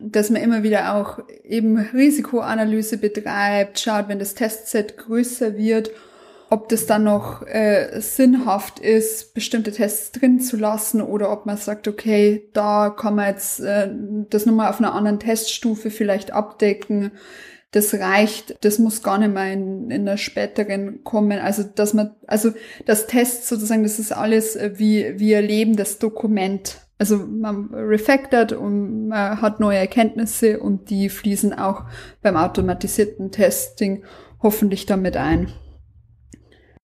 dass 0.00 0.30
man 0.30 0.42
immer 0.42 0.62
wieder 0.62 0.94
auch 0.94 1.18
eben 1.42 1.78
Risikoanalyse 1.78 2.98
betreibt, 2.98 3.80
schaut, 3.80 4.08
wenn 4.08 4.18
das 4.18 4.34
Testset 4.34 4.96
größer 4.96 5.56
wird 5.56 5.90
ob 6.50 6.68
das 6.68 6.86
dann 6.86 7.04
noch 7.04 7.46
äh, 7.46 8.00
sinnhaft 8.00 8.78
ist, 8.78 9.34
bestimmte 9.34 9.70
Tests 9.70 10.12
drin 10.12 10.40
zu 10.40 10.56
lassen 10.56 11.02
oder 11.02 11.30
ob 11.30 11.44
man 11.44 11.58
sagt, 11.58 11.86
okay, 11.88 12.48
da 12.54 12.90
kann 12.90 13.16
man 13.16 13.28
jetzt 13.28 13.60
äh, 13.60 13.90
das 14.30 14.46
nochmal 14.46 14.70
auf 14.70 14.78
einer 14.78 14.94
anderen 14.94 15.20
Teststufe 15.20 15.90
vielleicht 15.90 16.32
abdecken. 16.32 17.12
Das 17.72 17.92
reicht, 17.92 18.64
das 18.64 18.78
muss 18.78 19.02
gar 19.02 19.18
nicht 19.18 19.34
mehr 19.34 19.52
in, 19.52 19.90
in 19.90 20.06
der 20.06 20.16
späteren 20.16 21.04
kommen. 21.04 21.38
Also, 21.38 21.64
dass 21.64 21.92
man, 21.92 22.14
also 22.26 22.52
das 22.86 23.06
Test 23.06 23.46
sozusagen, 23.46 23.82
das 23.82 23.98
ist 23.98 24.12
alles 24.12 24.56
äh, 24.56 24.72
wie, 24.76 25.18
wie 25.18 25.32
erleben 25.32 25.76
das 25.76 25.98
Dokument. 25.98 26.78
Also 26.96 27.18
man 27.18 27.68
refactort 27.72 28.52
und 28.52 29.08
man 29.08 29.40
hat 29.40 29.60
neue 29.60 29.78
Erkenntnisse 29.78 30.58
und 30.58 30.90
die 30.90 31.10
fließen 31.10 31.52
auch 31.52 31.84
beim 32.22 32.36
automatisierten 32.36 33.30
Testing 33.30 34.02
hoffentlich 34.42 34.86
damit 34.86 35.16
ein. 35.16 35.52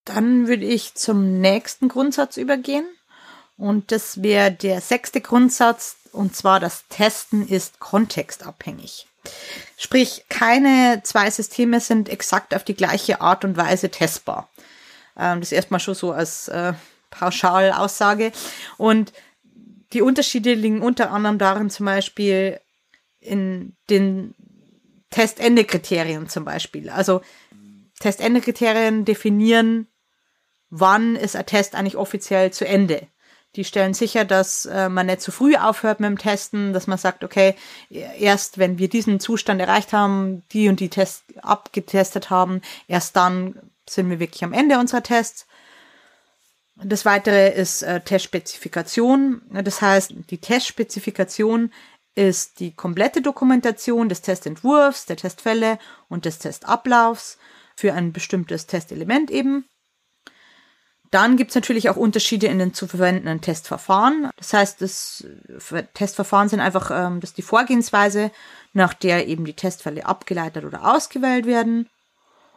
Dann 0.05 0.49
würde 0.49 0.65
ich 0.65 0.95
zum 0.95 1.41
nächsten 1.41 1.89
Grundsatz 1.89 2.37
übergehen. 2.37 2.87
Und 3.57 3.93
das 3.93 4.23
wäre 4.23 4.51
der 4.51 4.81
sechste 4.81 5.21
Grundsatz, 5.21 5.97
und 6.13 6.35
zwar 6.35 6.61
das 6.61 6.85
Testen 6.89 7.47
ist 7.47 7.79
kontextabhängig. 7.79 9.07
Sprich, 9.77 10.25
keine 10.29 11.01
zwei 11.05 11.31
Systeme 11.31 11.81
sind 11.81 12.09
exakt 12.09 12.55
auf 12.55 12.65
die 12.65 12.75
gleiche 12.75 13.21
Art 13.21 13.45
und 13.45 13.57
Weise 13.57 13.91
testbar. 13.91 14.49
Ähm, 15.17 15.41
das 15.41 15.53
erstmal 15.53 15.81
schon 15.81 15.95
so 15.95 16.13
als 16.13 16.49
äh, 16.49 16.75
Pauschalaussage. 17.11 18.33
Und 18.77 19.13
die 19.93 20.03
Unterschiede 20.03 20.55
liegen 20.55 20.83
unter 20.83 21.11
anderem 21.11 21.39
darin, 21.39 21.71
zum 21.71 21.87
Beispiel 21.87 22.61
in 23.21 23.77
den 23.89 24.35
Testendekriterien 25.11 26.29
zum 26.29 26.45
Beispiel. 26.45 26.91
Also 26.91 27.23
Testendekriterien 28.01 29.05
definieren 29.05 29.87
wann 30.77 31.15
ist 31.15 31.37
ein 31.37 31.47
Test 31.47 31.77
eigentlich 31.77 31.97
offiziell 31.97 32.53
zu 32.53 32.67
Ende. 32.67 33.07
Die 33.55 33.65
stellen 33.65 33.95
sicher, 33.95 34.25
dass 34.25 34.67
äh, 34.67 34.89
man 34.89 35.07
nicht 35.07 35.21
zu 35.21 35.31
früh 35.31 35.55
aufhört 35.55 36.01
mit 36.01 36.09
dem 36.09 36.19
Testen, 36.19 36.73
dass 36.73 36.89
man 36.89 36.99
sagt, 36.99 37.23
okay, 37.23 37.55
erst 38.19 38.59
wenn 38.59 38.79
wir 38.79 38.89
diesen 38.89 39.21
Zustand 39.21 39.61
erreicht 39.61 39.93
haben, 39.93 40.43
die 40.51 40.69
und 40.69 40.81
die 40.81 40.89
Tests 40.89 41.23
abgetestet 41.41 42.31
haben, 42.31 42.61
erst 42.89 43.15
dann 43.15 43.71
sind 43.89 44.11
wir 44.11 44.19
wirklich 44.19 44.43
am 44.43 44.53
Ende 44.53 44.81
unserer 44.81 45.05
Tests. 45.05 45.47
Das 46.75 47.05
weitere 47.05 47.55
ist 47.55 47.83
äh, 47.83 48.01
Testspezifikation. 48.01 49.43
Das 49.53 49.81
heißt, 49.81 50.15
die 50.31 50.39
Testspezifikation 50.39 51.73
ist 52.17 52.59
die 52.59 52.75
komplette 52.75 53.23
Dokumentation 53.23 54.09
des 54.09 54.23
Testentwurfs, 54.23 55.07
der 55.07 55.17
Testfälle 55.17 55.79
und 56.09 56.25
des 56.25 56.41
Testablaufs 56.41 57.39
für 57.77 57.93
ein 57.93 58.13
bestimmtes 58.13 58.67
Testelement 58.67 59.31
eben. 59.31 59.65
Dann 61.15 61.37
gibt 61.37 61.53
es 61.53 61.55
natürlich 61.55 61.89
auch 61.91 61.97
Unterschiede 61.97 62.49
in 62.49 62.59
den 62.59 62.75
zu 62.75 62.89
verwendenden 62.89 63.41
Testverfahren. 63.41 64.31
Das 64.37 64.53
heißt, 64.53 64.83
das 64.83 65.25
Testverfahren 65.95 66.49
sind 66.49 66.59
einfach 66.59 66.91
ähm, 66.93 67.21
das 67.21 67.35
die 67.35 67.43
Vorgehensweise, 67.43 68.33
nach 68.73 68.95
der 68.95 69.29
eben 69.29 69.45
die 69.45 69.53
Testfälle 69.53 70.07
abgeleitet 70.07 70.65
oder 70.65 70.93
ausgewählt 70.93 71.47
werden. 71.47 71.89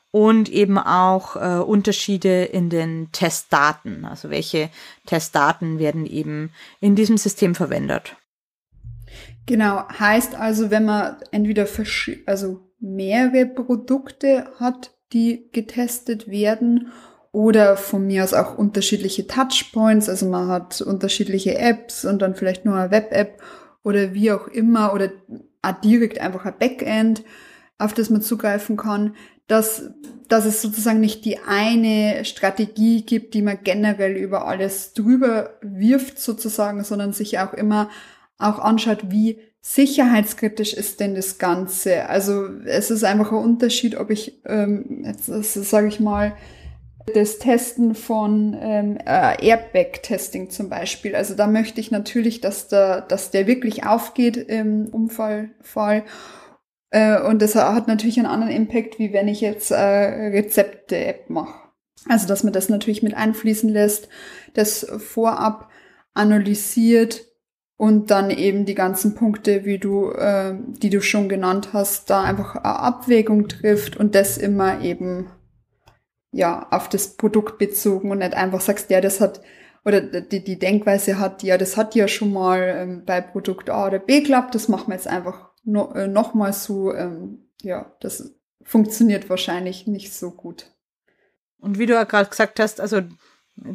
Und 0.10 0.50
eben 0.50 0.80
auch 0.80 1.36
äh, 1.36 1.60
Unterschiede 1.60 2.46
in 2.46 2.72
den 2.72 3.12
Testdaten. 3.12 4.06
Also 4.06 4.32
welche 4.32 4.72
Testdaten 5.06 5.78
werden 5.78 6.08
eben 6.08 6.52
in 6.80 6.96
diesem 6.96 7.18
System 7.18 7.54
verwendet. 7.54 8.16
Genau, 9.46 9.88
heißt 9.88 10.34
also, 10.34 10.72
wenn 10.72 10.86
man 10.86 11.18
entweder 11.30 11.68
also 12.26 12.62
mehrere 12.80 13.46
Produkte 13.46 14.50
hat, 14.60 14.96
die 15.14 15.48
getestet 15.52 16.28
werden 16.28 16.92
oder 17.38 17.78
von 17.78 18.08
mir 18.08 18.24
aus 18.24 18.34
auch 18.34 18.58
unterschiedliche 18.58 19.28
Touchpoints, 19.28 20.10
also 20.10 20.28
man 20.28 20.48
hat 20.48 20.82
unterschiedliche 20.82 21.56
Apps 21.56 22.04
und 22.04 22.20
dann 22.24 22.34
vielleicht 22.34 22.66
nur 22.66 22.74
eine 22.74 22.90
Web-App 22.90 23.44
oder 23.84 24.16
wie 24.16 24.32
auch 24.32 24.48
immer 24.48 24.92
oder 24.92 25.12
direkt 25.84 26.20
einfach 26.20 26.46
ein 26.46 26.58
Backend, 26.58 27.22
auf 27.78 27.94
das 27.94 28.10
man 28.10 28.24
zugreifen 28.24 28.76
kann, 28.76 29.14
dass, 29.46 29.92
dass 30.28 30.46
es 30.46 30.64
sozusagen 30.64 31.00
nicht 31.00 31.26
die 31.26 31.38
eine 31.38 32.26
Strategie 32.26 33.04
gibt, 33.04 33.36
die 33.36 33.44
man 33.44 33.60
generell 33.64 34.18
über 34.18 34.48
alles 34.48 34.94
drüber 34.94 35.52
wirft 35.62 36.18
sozusagen, 36.18 36.84
sondern 36.84 37.14
sich 37.14 37.38
auch 37.38 37.54
immer 37.54 37.92
auch 38.40 38.58
anschaut, 38.58 39.12
wie 39.12 39.38
sicherheitskritisch 39.62 40.74
ist 40.74 41.00
denn 41.02 41.14
das 41.14 41.38
Ganze. 41.38 42.10
Also 42.10 42.48
es 42.66 42.90
ist 42.90 43.04
einfach 43.04 43.32
ein 43.32 43.38
Unterschied, 43.38 43.96
ob 43.96 44.10
ich, 44.10 44.42
ähm, 44.48 45.04
jetzt 45.06 45.54
sage 45.54 45.88
ich 45.88 46.00
mal, 46.00 46.34
das 47.14 47.40
Testen 47.40 47.96
von 47.96 48.56
ähm, 48.60 48.98
äh, 49.06 49.46
Airbag-Testing 49.46 50.50
zum 50.50 50.70
Beispiel. 50.70 51.16
Also 51.16 51.36
da 51.36 51.48
möchte 51.48 51.80
ich 51.80 51.92
natürlich, 51.92 52.42
dass 52.42 52.68
der, 52.68 53.02
dass 53.02 53.32
der 53.32 53.48
wirklich 53.48 53.86
aufgeht 53.86 54.38
im 54.38 54.88
Unfallfall. 54.92 56.04
Äh, 56.90 57.22
und 57.22 57.42
das 57.42 57.56
hat 57.56 57.88
natürlich 57.88 58.18
einen 58.18 58.28
anderen 58.28 58.54
Impact, 58.54 59.00
wie 59.00 59.14
wenn 59.14 59.28
ich 59.28 59.42
jetzt 59.42 59.72
äh, 59.72 59.76
Rezepte-App 59.76 61.30
mache. 61.30 61.68
Also 62.10 62.28
dass 62.28 62.44
man 62.44 62.54
das 62.54 62.70
natürlich 62.70 63.04
mit 63.04 63.16
einfließen 63.16 63.70
lässt, 63.70 64.10
das 64.54 64.86
vorab 64.98 65.70
analysiert 66.14 67.26
und 67.78 68.12
dann 68.12 68.32
eben 68.32 68.66
die 68.66 68.76
ganzen 68.76 69.16
Punkte, 69.16 69.66
wie 69.66 69.78
du, 69.78 70.12
äh, 70.12 70.56
die 70.58 70.90
du 70.90 71.02
schon 71.02 71.30
genannt 71.30 71.70
hast, 71.74 72.10
da 72.10 72.24
einfach 72.24 72.56
Abwägung 72.56 73.48
trifft 73.48 73.98
und 73.98 74.16
das 74.16 74.38
immer 74.38 74.82
eben 74.82 75.30
ja, 76.38 76.68
auf 76.70 76.88
das 76.88 77.18
Produkt 77.18 77.58
bezogen 77.58 78.12
und 78.12 78.20
nicht 78.20 78.36
einfach 78.36 78.62
sagst, 78.62 78.92
ja, 78.92 79.02
das 79.02 79.20
hat, 79.22 79.42
oder 79.84 80.02
die, 80.02 80.44
die 80.44 80.60
Denkweise 80.60 81.18
hat, 81.18 81.42
ja, 81.42 81.58
das 81.58 81.78
hat 81.78 81.96
ja 81.96 82.08
schon 82.08 82.32
mal 82.32 82.62
ähm, 82.62 83.06
bei 83.06 83.22
Produkt 83.22 83.72
A 83.72 83.88
oder 83.88 83.98
B 83.98 84.20
geklappt, 84.20 84.54
das 84.54 84.68
machen 84.68 84.90
wir 84.90 84.94
jetzt 84.94 85.08
einfach 85.08 85.50
no, 85.64 85.92
äh, 85.96 86.08
nochmal 86.08 86.54
so, 86.54 86.94
ähm, 86.94 87.50
ja, 87.64 87.92
das 88.02 88.36
funktioniert 88.62 89.32
wahrscheinlich 89.32 89.88
nicht 89.88 90.14
so 90.14 90.30
gut. 90.30 90.68
Und 91.58 91.80
wie 91.80 91.88
du 91.88 91.96
ja 91.96 92.04
gerade 92.04 92.30
gesagt 92.30 92.60
hast, 92.60 92.80
also 92.80 93.02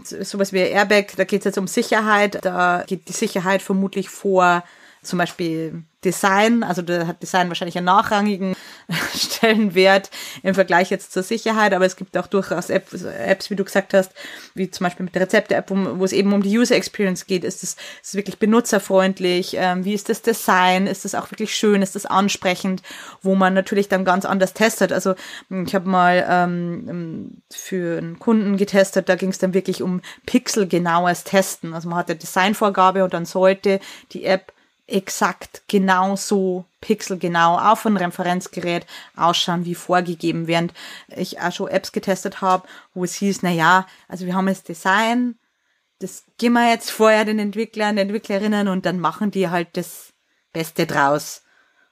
sowas 0.01 0.53
wie 0.53 0.59
Airbag, 0.59 1.17
da 1.17 1.25
geht 1.25 1.41
es 1.41 1.47
jetzt 1.47 1.59
um 1.59 1.67
Sicherheit, 1.67 2.45
da 2.45 2.85
geht 2.87 3.09
die 3.09 3.13
Sicherheit 3.13 3.61
vermutlich 3.61 4.09
vor 4.09 4.63
zum 5.03 5.19
Beispiel 5.19 5.85
Design, 6.05 6.65
also 6.65 6.83
da 6.83 7.07
hat 7.07 7.23
Design 7.23 7.49
wahrscheinlich 7.49 7.77
einen 7.77 7.87
nachrangigen 7.87 8.57
Stellenwert 9.15 10.11
im 10.43 10.55
Vergleich 10.55 10.91
jetzt 10.91 11.13
zur 11.13 11.23
Sicherheit, 11.23 11.73
aber 11.75 11.87
es 11.87 11.95
gibt 11.95 12.17
auch 12.17 12.27
durchaus 12.27 12.71
Apps, 12.71 13.03
Apps 13.05 13.51
wie 13.51 13.57
du 13.57 13.65
gesagt 13.65 13.95
hast, 13.95 14.11
wie 14.55 14.69
zum 14.71 14.85
Beispiel 14.85 15.05
mit 15.05 15.15
der 15.15 15.23
Rezepte-App, 15.23 15.71
wo, 15.71 16.01
wo, 16.01 16.05
es 16.05 16.13
eben 16.13 16.33
um 16.33 16.43
die 16.43 16.59
User 16.59 16.75
Experience 16.75 17.27
geht. 17.27 17.45
Ist 17.45 17.63
es, 17.63 17.77
ist 18.03 18.15
wirklich 18.17 18.39
benutzerfreundlich? 18.39 19.55
Ähm, 19.57 19.85
wie 19.85 19.95
ist 19.95 20.09
das 20.09 20.23
Design? 20.23 20.89
Ist 20.89 21.05
es 21.05 21.15
auch 21.15 21.31
wirklich 21.31 21.55
schön? 21.55 21.83
Ist 21.83 21.95
es 21.95 22.07
ansprechend? 22.07 22.83
Wo 23.23 23.37
man 23.37 23.55
natürlich 23.55 23.89
dann 23.89 24.05
ganz 24.05 24.25
anders 24.25 24.55
testet. 24.55 24.93
Also 24.93 25.15
ich 25.51 25.75
habe 25.75 25.89
mal 25.89 26.27
ähm, 26.29 27.43
für 27.51 27.99
einen 27.99 28.19
Kunden 28.19 28.57
getestet, 28.57 29.09
da 29.09 29.15
ging 29.15 29.31
es 29.31 29.39
dann 29.39 29.55
wirklich 29.55 29.83
um 29.83 30.01
pixelgenaues 30.27 31.23
Testen. 31.23 31.75
Also 31.75 31.89
man 31.89 31.99
hatte 31.99 32.17
Designvorgabe 32.17 33.05
und 33.05 33.15
dann 33.15 33.25
sollte 33.25 33.79
die 34.13 34.25
App 34.25 34.53
exakt 34.87 35.63
genauso 35.69 36.65
pixelgenau 36.81 37.59
auf 37.59 37.87
ein 37.87 37.97
Referenzgerät 37.97 38.87
ausschauen 39.17 39.65
wie 39.65 39.75
vorgegeben, 39.75 40.47
während 40.47 40.75
ich 41.09 41.41
auch 41.41 41.53
schon 41.53 41.69
Apps 41.69 41.93
getestet 41.93 42.41
habe, 42.41 42.67
wo 42.93 43.05
es 43.05 43.15
hieß, 43.15 43.43
na 43.43 43.51
ja, 43.51 43.87
also 44.09 44.27
wir 44.27 44.35
haben 44.35 44.49
jetzt 44.49 44.69
Design, 44.69 45.37
das 46.01 46.25
gehen 46.37 46.53
wir 46.53 46.69
jetzt 46.69 46.91
vorher 46.91 47.25
den 47.25 47.39
Entwicklern, 47.39 47.97
Entwicklerinnen 47.97 48.69
und 48.69 48.85
dann 48.85 48.99
machen 48.99 49.31
die 49.31 49.49
halt 49.49 49.69
das 49.77 50.13
Beste 50.53 50.87
draus. 50.87 51.43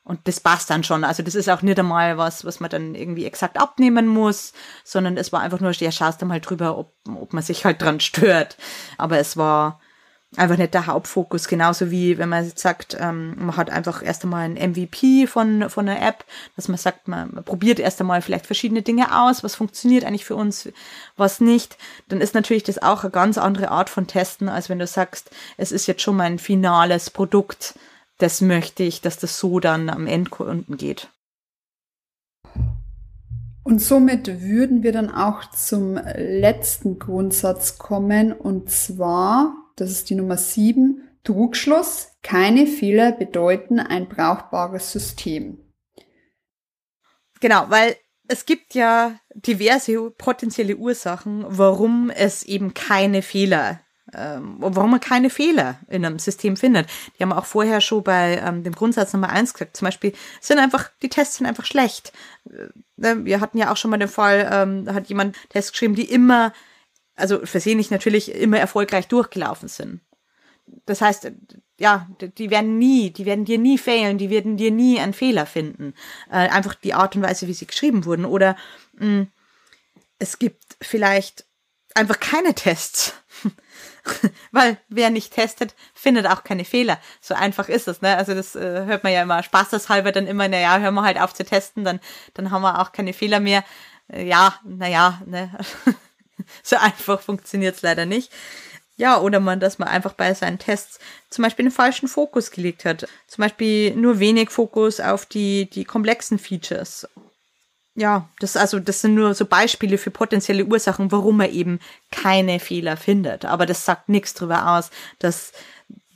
Und 0.03 0.27
das 0.27 0.41
passt 0.41 0.71
dann 0.71 0.83
schon. 0.83 1.05
Also 1.05 1.23
das 1.23 1.37
ist 1.37 1.49
auch 1.49 1.63
nicht 1.63 1.79
einmal 1.79 2.19
was, 2.19 2.45
was 2.45 2.59
man 2.59 2.71
dann 2.71 2.95
irgendwie 2.97 3.27
exakt 3.27 3.61
abnehmen 3.61 4.09
muss, 4.09 4.53
sondern 4.83 5.17
es 5.17 5.33
war 5.33 5.41
einfach 5.41 5.61
nur, 5.61 5.71
ja, 5.73 5.93
schaust 5.93 6.21
du 6.21 6.27
mal 6.27 6.41
drüber, 6.41 6.77
ob, 6.77 6.93
ob 7.07 7.33
man 7.33 7.45
sich 7.45 7.65
halt 7.65 7.81
dran 7.81 8.01
stört. 8.01 8.57
Aber 8.99 9.19
es 9.19 9.37
war, 9.37 9.81
einfach 10.37 10.57
nicht 10.57 10.75
der 10.75 10.87
Hauptfokus. 10.87 11.49
Genauso 11.49 11.91
wie 11.91 12.19
wenn 12.19 12.29
man 12.29 12.45
jetzt 12.45 12.61
sagt, 12.61 12.97
ähm, 12.99 13.35
man 13.37 13.57
hat 13.57 13.71
einfach 13.71 14.03
erst 14.03 14.23
einmal 14.23 14.45
ein 14.45 14.55
MVP 14.55 15.27
von, 15.27 15.69
von 15.69 15.89
einer 15.89 16.01
App, 16.07 16.25
dass 16.57 16.69
man 16.69 16.79
sagt, 16.79 17.09
man, 17.09 17.31
man 17.33 17.45
probiert 17.45 17.81
erst 17.81 18.01
einmal 18.01 18.23
vielleicht 18.23 18.47
verschiedene 18.47 18.83
Dinge 18.83 19.21
aus, 19.21 19.43
was 19.43 19.57
funktioniert 19.57 20.05
eigentlich 20.05 20.25
für 20.25 20.37
uns, 20.37 20.69
was 21.17 21.41
nicht. 21.41 21.77
Dann 22.09 22.21
ist 22.21 22.35
natürlich 22.35 22.63
das 22.63 22.81
auch 22.81 23.03
eine 23.03 23.11
ganz 23.11 23.39
andere 23.39 23.71
Art 23.71 23.91
von 23.91 24.07
Testen, 24.07 24.49
als 24.49 24.69
wenn 24.69 24.79
du 24.79 24.87
sagst, 24.87 25.31
es 25.57 25.73
ist 25.73 25.87
jetzt 25.87 26.03
schon 26.03 26.17
mein 26.17 26.39
finales 26.39 27.11
Produkt. 27.11 27.75
Das 28.19 28.41
möchte 28.41 28.83
ich, 28.83 29.01
dass 29.01 29.19
das 29.19 29.39
so 29.39 29.61
dann 29.61 29.89
am 29.89 30.07
Endkunden 30.07 30.77
geht. 30.77 31.09
Und 33.63 33.81
somit 33.81 34.41
würden 34.41 34.83
wir 34.83 34.93
dann 34.93 35.11
auch 35.11 35.51
zum 35.51 35.95
letzten 36.17 36.99
Grundsatz 36.99 37.79
kommen, 37.79 38.33
und 38.33 38.71
zwar 38.71 39.55
das 39.77 39.91
ist 39.91 40.11
die 40.11 40.15
Nummer 40.15 40.37
7, 40.37 41.09
Trugschluss, 41.25 42.09
keine 42.23 42.67
Fehler 42.67 43.13
bedeuten 43.13 43.79
ein 43.79 44.09
brauchbares 44.09 44.93
System. 44.93 45.59
Genau, 47.41 47.67
weil 47.69 47.97
es 48.29 48.47
gibt 48.47 48.75
ja 48.75 49.19
diverse 49.35 50.11
potenzielle 50.13 50.77
Ursachen, 50.77 51.45
warum 51.49 52.11
es 52.11 52.43
eben 52.43 52.75
keine 52.75 53.23
Fehler, 53.23 53.81
ähm, 54.15 54.57
warum 54.59 54.93
man 54.93 55.01
keine 55.01 55.31
Fehler 55.31 55.81
in 55.89 56.05
einem 56.05 56.19
System 56.19 56.57
findet. 56.57 56.89
Die 57.19 57.23
haben 57.23 57.31
wir 57.31 57.39
auch 57.39 57.47
vorher 57.47 57.81
schon 57.81 58.05
bei 58.05 58.41
ähm, 58.45 58.63
dem 58.63 58.75
Grundsatz 58.75 59.13
Nummer 59.13 59.31
eins 59.31 59.53
gesagt. 59.53 59.77
Zum 59.77 59.87
Beispiel 59.87 60.13
sind 60.41 60.59
einfach, 60.59 60.91
die 61.03 61.09
Tests 61.09 61.39
sind 61.39 61.47
einfach 61.47 61.67
schlecht. 61.67 62.13
Äh, 62.49 62.69
ne, 62.97 63.25
wir 63.25 63.41
hatten 63.41 63.59
ja 63.59 63.73
auch 63.73 63.77
schon 63.77 63.91
mal 63.91 63.99
den 63.99 64.09
Fall, 64.09 64.49
ähm, 64.53 64.85
da 64.85 64.95
hat 64.95 65.09
jemand 65.09 65.37
Tests 65.49 65.73
geschrieben, 65.73 65.95
die 65.95 66.11
immer 66.11 66.53
also 67.21 67.45
versehentlich 67.45 67.91
natürlich 67.91 68.35
immer 68.35 68.59
erfolgreich 68.59 69.09
durchgelaufen 69.09 69.69
sind. 69.69 70.01
Das 70.87 71.01
heißt, 71.01 71.31
ja, 71.79 72.09
die 72.21 72.51
werden 72.51 72.79
nie, 72.79 73.11
die 73.11 73.27
werden 73.27 73.45
dir 73.45 73.59
nie 73.59 73.79
fehlen, 73.79 74.19
die 74.19 74.31
werden 74.31 74.57
dir 74.57 74.71
nie 74.71 75.01
einen 75.01 75.15
Fehler 75.15 75.47
finden. 75.47 75.95
Äh, 76.31 76.49
einfach 76.49 76.75
die 76.75 76.95
Art 76.95 77.17
und 77.17 77.23
Weise, 77.23 77.49
wie 77.49 77.55
sie 77.55 77.67
geschrieben 77.67 78.05
wurden. 78.05 78.25
Oder 78.25 78.57
mh, 78.95 79.07
hm, 79.07 79.29
es 80.19 80.39
gibt 80.39 80.77
vielleicht 80.81 81.45
einfach 81.95 82.21
keine 82.21 82.55
Tests. 82.55 83.15
Weil 84.53 84.79
wer 84.89 85.11
nicht 85.11 85.33
testet, 85.33 85.75
findet 85.95 86.27
auch 86.27 86.45
keine 86.45 86.65
Fehler. 86.65 86.99
So 87.21 87.35
einfach 87.35 87.69
ist 87.69 87.89
es, 87.89 88.03
ne? 88.03 88.17
Also 88.17 88.35
das 88.35 88.55
äh, 88.55 88.85
hört 88.85 89.05
man 89.05 89.13
ja 89.13 89.23
immer 89.23 89.43
spaßeshalber 89.43 90.13
dann 90.13 90.27
immer, 90.27 90.49
naja, 90.49 90.79
hören 90.79 90.95
wir 90.95 91.03
halt 91.03 91.21
auf 91.21 91.35
zu 91.35 91.45
testen, 91.45 91.85
dann, 91.85 92.01
dann 92.35 92.51
haben 92.51 92.63
wir 92.63 92.81
auch 92.81 92.93
keine 92.93 93.13
Fehler 93.13 93.41
mehr. 93.41 93.65
Äh, 94.09 94.27
ja, 94.27 94.55
naja, 94.65 95.21
ne? 95.27 95.51
so 96.63 96.77
einfach 96.77 97.21
funktioniert 97.21 97.77
es 97.77 97.83
leider 97.83 98.07
nicht. 98.07 98.33
Ja, 98.97 99.19
oder 99.19 99.41
man, 99.41 99.61
dass 99.61 99.79
man 99.79 99.89
einfach 99.89 100.13
bei 100.13 100.35
seinen 100.35 100.59
Tests 100.59 100.99
zum 101.31 101.43
Beispiel 101.43 101.65
einen 101.65 101.73
falschen 101.73 102.07
Fokus 102.07 102.51
gelegt 102.51 102.85
hat. 102.85 103.09
Zum 103.27 103.43
Beispiel 103.43 103.95
nur 103.95 104.19
wenig 104.19 104.51
Fokus 104.51 105.01
auf 105.01 105.25
die, 105.25 105.71
die 105.71 105.85
komplexen 105.85 106.39
Features. 106.39 107.09
Ja, 107.95 108.29
das 108.41 108.57
also, 108.57 108.79
das 108.79 109.01
sind 109.01 109.15
nur 109.15 109.35
so 109.35 109.47
Beispiele 109.47 109.99
für 109.99 110.11
potenzielle 110.11 110.65
Ursachen, 110.65 111.11
warum 111.13 111.39
man 111.39 111.51
eben 111.51 111.81
keine 112.11 112.61
Fehler 112.61 112.97
findet. 112.97 113.45
Aber 113.47 113.65
das 113.67 113.85
sagt 113.85 114.09
nichts 114.09 114.35
darüber 114.35 114.73
aus, 114.73 114.91
dass 115.19 115.53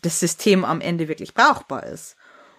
das 0.02 0.20
System 0.20 0.64
am 0.64 0.80
Ende 0.80 1.08
wirklich 1.08 1.34
brauchbar 1.34 1.84
ist. 1.84 2.16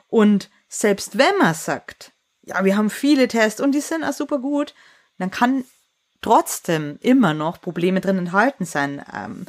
Und 0.08 0.50
selbst 0.68 1.18
wenn 1.18 1.38
man 1.38 1.54
sagt, 1.54 2.12
ja, 2.44 2.64
wir 2.66 2.78
haben 2.78 2.90
viele 2.90 3.28
Tests 3.28 3.62
und 3.62 3.74
die 3.74 3.82
sind 3.82 4.04
auch 4.04 4.14
super 4.14 4.40
gut, 4.40 4.74
dann 5.18 5.32
kann 5.32 5.66
trotzdem 6.26 6.98
immer 7.02 7.36
noch 7.36 7.62
Probleme 7.62 8.02
drin 8.02 8.18
enthalten 8.18 8.66
sein. 8.66 9.06
Ähm, 9.16 9.46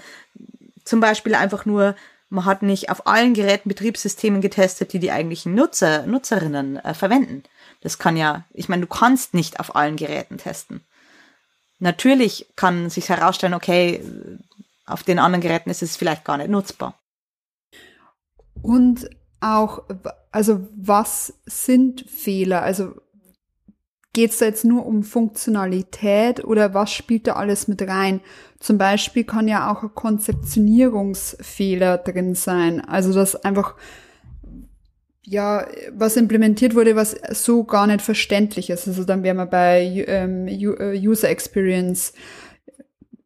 zum 0.84 1.00
Beispiel 1.00 1.34
einfach 1.34 1.64
nur, 1.64 1.96
man 2.28 2.44
hat 2.44 2.60
nicht 2.60 2.90
auf 2.90 3.06
allen 3.06 3.32
Geräten 3.32 3.70
Betriebssystemen 3.70 4.42
getestet, 4.42 4.92
die 4.92 4.98
die 4.98 5.10
eigentlichen 5.10 5.54
Nutzer, 5.54 6.06
Nutzerinnen 6.06 6.76
äh, 6.76 6.92
verwenden. 6.92 7.44
Das 7.80 7.98
kann 7.98 8.16
ja, 8.16 8.44
ich 8.52 8.68
meine, 8.68 8.82
du 8.82 8.88
kannst 8.88 9.32
nicht 9.32 9.58
auf 9.58 9.74
allen 9.74 9.96
Geräten 9.96 10.36
testen. 10.36 10.84
Natürlich 11.78 12.46
kann 12.56 12.90
sich 12.90 13.08
herausstellen, 13.08 13.54
okay, 13.54 14.02
auf 14.84 15.02
den 15.02 15.18
anderen 15.18 15.40
Geräten 15.40 15.70
ist 15.70 15.82
es 15.82 15.96
vielleicht 15.96 16.24
gar 16.24 16.36
nicht 16.36 16.50
nutzbar. 16.50 16.98
Und 18.60 19.08
auch, 19.40 19.84
also 20.30 20.68
was 20.76 21.32
sind 21.46 22.04
Fehler? 22.08 22.62
Also 22.62 22.94
Geht 24.16 24.31
es 24.31 24.38
da 24.38 24.46
jetzt 24.46 24.64
nur 24.64 24.87
um 24.87 25.02
Funktionalität 25.02 26.42
oder 26.42 26.72
was 26.72 26.90
spielt 26.90 27.26
da 27.26 27.35
alles 27.35 27.68
mit 27.68 27.83
rein? 27.83 28.22
Zum 28.61 28.79
Beispiel 28.79 29.24
kann 29.24 29.46
ja 29.46 29.70
auch 29.70 29.83
ein 29.83 29.94
Konzeptionierungsfehler 29.94 31.98
drin 31.98 32.35
sein. 32.35 32.81
Also 32.81 33.12
dass 33.12 33.37
einfach 33.37 33.74
ja, 35.22 35.66
was 35.92 36.16
implementiert 36.16 36.74
wurde, 36.74 36.96
was 36.96 37.14
so 37.33 37.64
gar 37.64 37.87
nicht 37.87 38.00
verständlich 38.00 38.70
ist. 38.70 38.88
Also 38.88 39.05
dann 39.05 39.22
wären 39.22 39.37
wir 39.37 39.44
bei 39.44 40.07
ähm, 40.07 40.48
äh, 40.48 40.96
User 40.96 41.29
Experience 41.29 42.14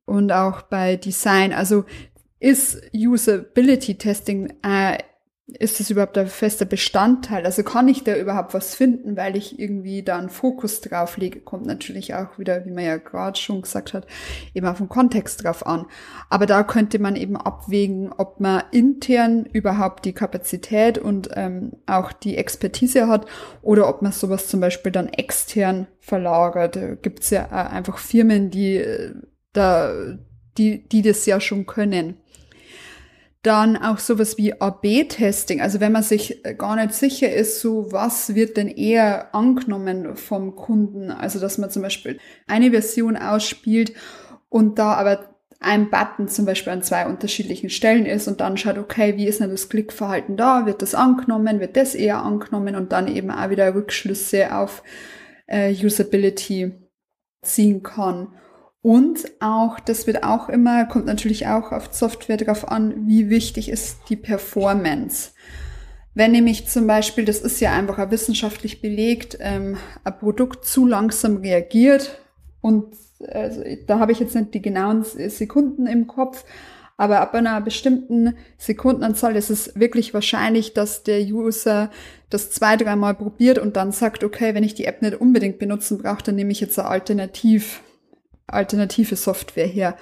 und 0.07 0.33
auch 0.33 0.63
bei 0.63 0.97
Design. 0.97 1.53
Also 1.53 1.85
ist 2.41 2.83
Usability 2.93 3.95
Testing 3.95 4.55
äh, 4.65 4.99
ist 5.59 5.81
das 5.81 5.91
überhaupt 5.91 6.17
ein 6.19 6.27
fester 6.27 6.65
Bestandteil? 6.65 7.45
Also 7.45 7.63
kann 7.63 7.89
ich 7.89 8.05
da 8.05 8.17
überhaupt 8.17 8.55
was 8.55 8.75
finden, 8.75 9.17
weil 9.17 9.37
ich 9.37 9.59
irgendwie 9.59 10.03
da 10.03 10.19
einen 10.19 10.29
Fokus 10.29 10.81
drauf 10.81 11.17
lege? 11.17 11.41
Kommt 11.41 11.67
natürlich 11.67 12.15
auch 12.15 12.39
wieder, 12.39 12.65
wie 12.65 12.71
man 12.71 12.85
ja 12.85 12.97
gerade 12.97 13.39
schon 13.39 13.63
gesagt 13.63 13.93
hat, 13.93 14.07
eben 14.55 14.67
auf 14.67 14.79
den 14.79 14.89
Kontext 14.89 15.45
drauf 15.45 15.67
an. 15.67 15.87
Aber 16.29 16.47
da 16.47 16.63
könnte 16.63 16.99
man 16.99 17.17
eben 17.17 17.37
abwägen, 17.37 18.13
ob 18.13 18.41
man 18.41 18.63
intern 18.71 19.47
überhaupt 19.47 20.05
die 20.05 20.13
Kapazität 20.13 20.99
und 20.99 21.31
ähm, 21.35 21.73
auch 21.87 22.13
die 22.13 22.37
Expertise 22.37 23.09
hat 23.09 23.27
oder 23.63 23.89
ob 23.89 24.03
man 24.03 24.13
sowas 24.13 24.49
zum 24.49 24.61
Beispiel 24.61 24.93
dann 24.93 25.09
extern 25.09 25.87
verlagert. 25.99 26.77
Da 26.77 26.95
gibt's 26.95 27.31
ja 27.31 27.47
einfach 27.49 27.99
Firmen, 27.99 28.51
die 28.51 28.77
äh, 28.77 29.15
da, 29.53 29.93
die, 30.57 30.89
die 30.89 31.03
das 31.03 31.27
ja 31.27 31.41
schon 31.41 31.67
können. 31.67 32.20
Dann 33.43 33.77
auch 33.79 33.99
sowas 33.99 34.37
wie 34.37 34.61
AB-Testing, 34.61 35.63
also 35.63 35.81
wenn 35.81 35.93
man 35.93 36.03
sich 36.03 36.43
gar 36.59 36.77
nicht 36.77 36.93
sicher 36.93 37.33
ist, 37.33 37.61
so 37.61 37.91
was 37.91 38.35
wird 38.35 38.59
denn 38.59 38.69
eher 38.69 39.35
angenommen 39.35 40.15
vom 40.17 40.57
Kunden. 40.57 41.11
Also 41.11 41.41
dass 41.41 41.57
man 41.57 41.71
zum 41.71 41.81
Beispiel 41.81 42.19
eine 42.47 42.71
Version 42.71 43.17
ausspielt 43.17 43.95
und 44.51 44.79
da 44.79 44.93
aber 44.93 45.31
ein 45.61 45.91
Button 45.91 46.27
zum 46.27 46.47
Beispiel 46.47 46.73
an 46.73 46.83
zwei 46.83 47.07
unterschiedlichen 47.07 47.69
Stellen 47.69 48.07
ist 48.07 48.29
und 48.29 48.41
dann 48.41 48.57
schaut, 48.57 48.79
okay, 48.79 49.17
wie 49.17 49.27
ist 49.27 49.41
denn 49.41 49.51
das 49.51 49.69
Klickverhalten 49.69 50.37
da? 50.37 50.65
Wird 50.65 50.81
das 50.81 50.95
angenommen? 50.95 51.61
Wird 51.61 51.77
das 51.77 51.95
eher 51.95 52.23
angenommen? 52.23 52.77
Und 52.77 52.93
dann 52.93 53.09
eben 53.09 53.31
auch 53.31 53.51
wieder 53.51 53.75
Rückschlüsse 53.75 54.57
auf 54.57 54.83
äh, 55.47 55.73
Usability 55.73 56.73
ziehen 57.43 57.83
kann. 57.83 58.29
Und 58.83 59.31
auch, 59.41 59.79
das 59.79 60.07
wird 60.07 60.25
auch 60.25 60.49
immer, 60.49 60.87
kommt 60.87 61.07
natürlich 61.07 61.47
auch 61.47 61.71
auf 61.71 61.93
Software 61.93 62.39
drauf 62.39 62.69
an, 62.69 63.07
wie 63.07 63.29
wichtig 63.29 63.69
ist 63.69 63.99
die 64.09 64.17
Performance. 64.17 65.33
Wenn 66.15 66.33
nämlich 66.33 66.67
zum 66.67 66.87
Beispiel, 66.87 67.25
das 67.25 67.41
ist 67.41 67.61
ja 67.61 67.73
einfach 67.73 68.11
wissenschaftlich 68.11 68.81
belegt, 68.81 69.37
ähm, 69.41 69.77
ein 70.03 70.19
Produkt 70.19 70.65
zu 70.65 70.87
langsam 70.87 71.37
reagiert 71.37 72.21
und 72.61 72.95
also, 73.29 73.63
da 73.87 73.99
habe 73.99 74.13
ich 74.13 74.21
jetzt 74.21 74.35
nicht 74.35 74.55
die 74.55 74.63
genauen 74.63 75.05
Sekunden 75.05 75.87
im 75.87 76.07
Kopf, 76.07 76.45
aber 76.97 77.21
ab 77.21 77.35
einer 77.35 77.61
bestimmten 77.61 78.35
Sekundenanzahl 78.59 79.37
ist 79.37 79.51
es 79.51 79.79
wirklich 79.79 80.15
wahrscheinlich, 80.15 80.75
dass 80.75 81.03
der 81.03 81.21
User 81.21 81.91
das 82.31 82.51
zwei, 82.51 82.77
dreimal 82.77 83.15
probiert 83.15 83.59
und 83.59 83.77
dann 83.77 83.93
sagt, 83.93 84.25
okay, 84.25 84.55
wenn 84.55 84.65
ich 84.65 84.75
die 84.75 84.87
App 84.87 85.03
nicht 85.03 85.21
unbedingt 85.21 85.59
benutzen 85.59 85.99
brauche, 85.99 86.23
dann 86.23 86.37
nehme 86.37 86.53
ich 86.53 86.61
jetzt 86.61 86.79
ein 86.79 86.87
Alternativ 86.87 87.83
alternative 88.53 89.17
Software 89.17 89.67
her. 89.67 89.97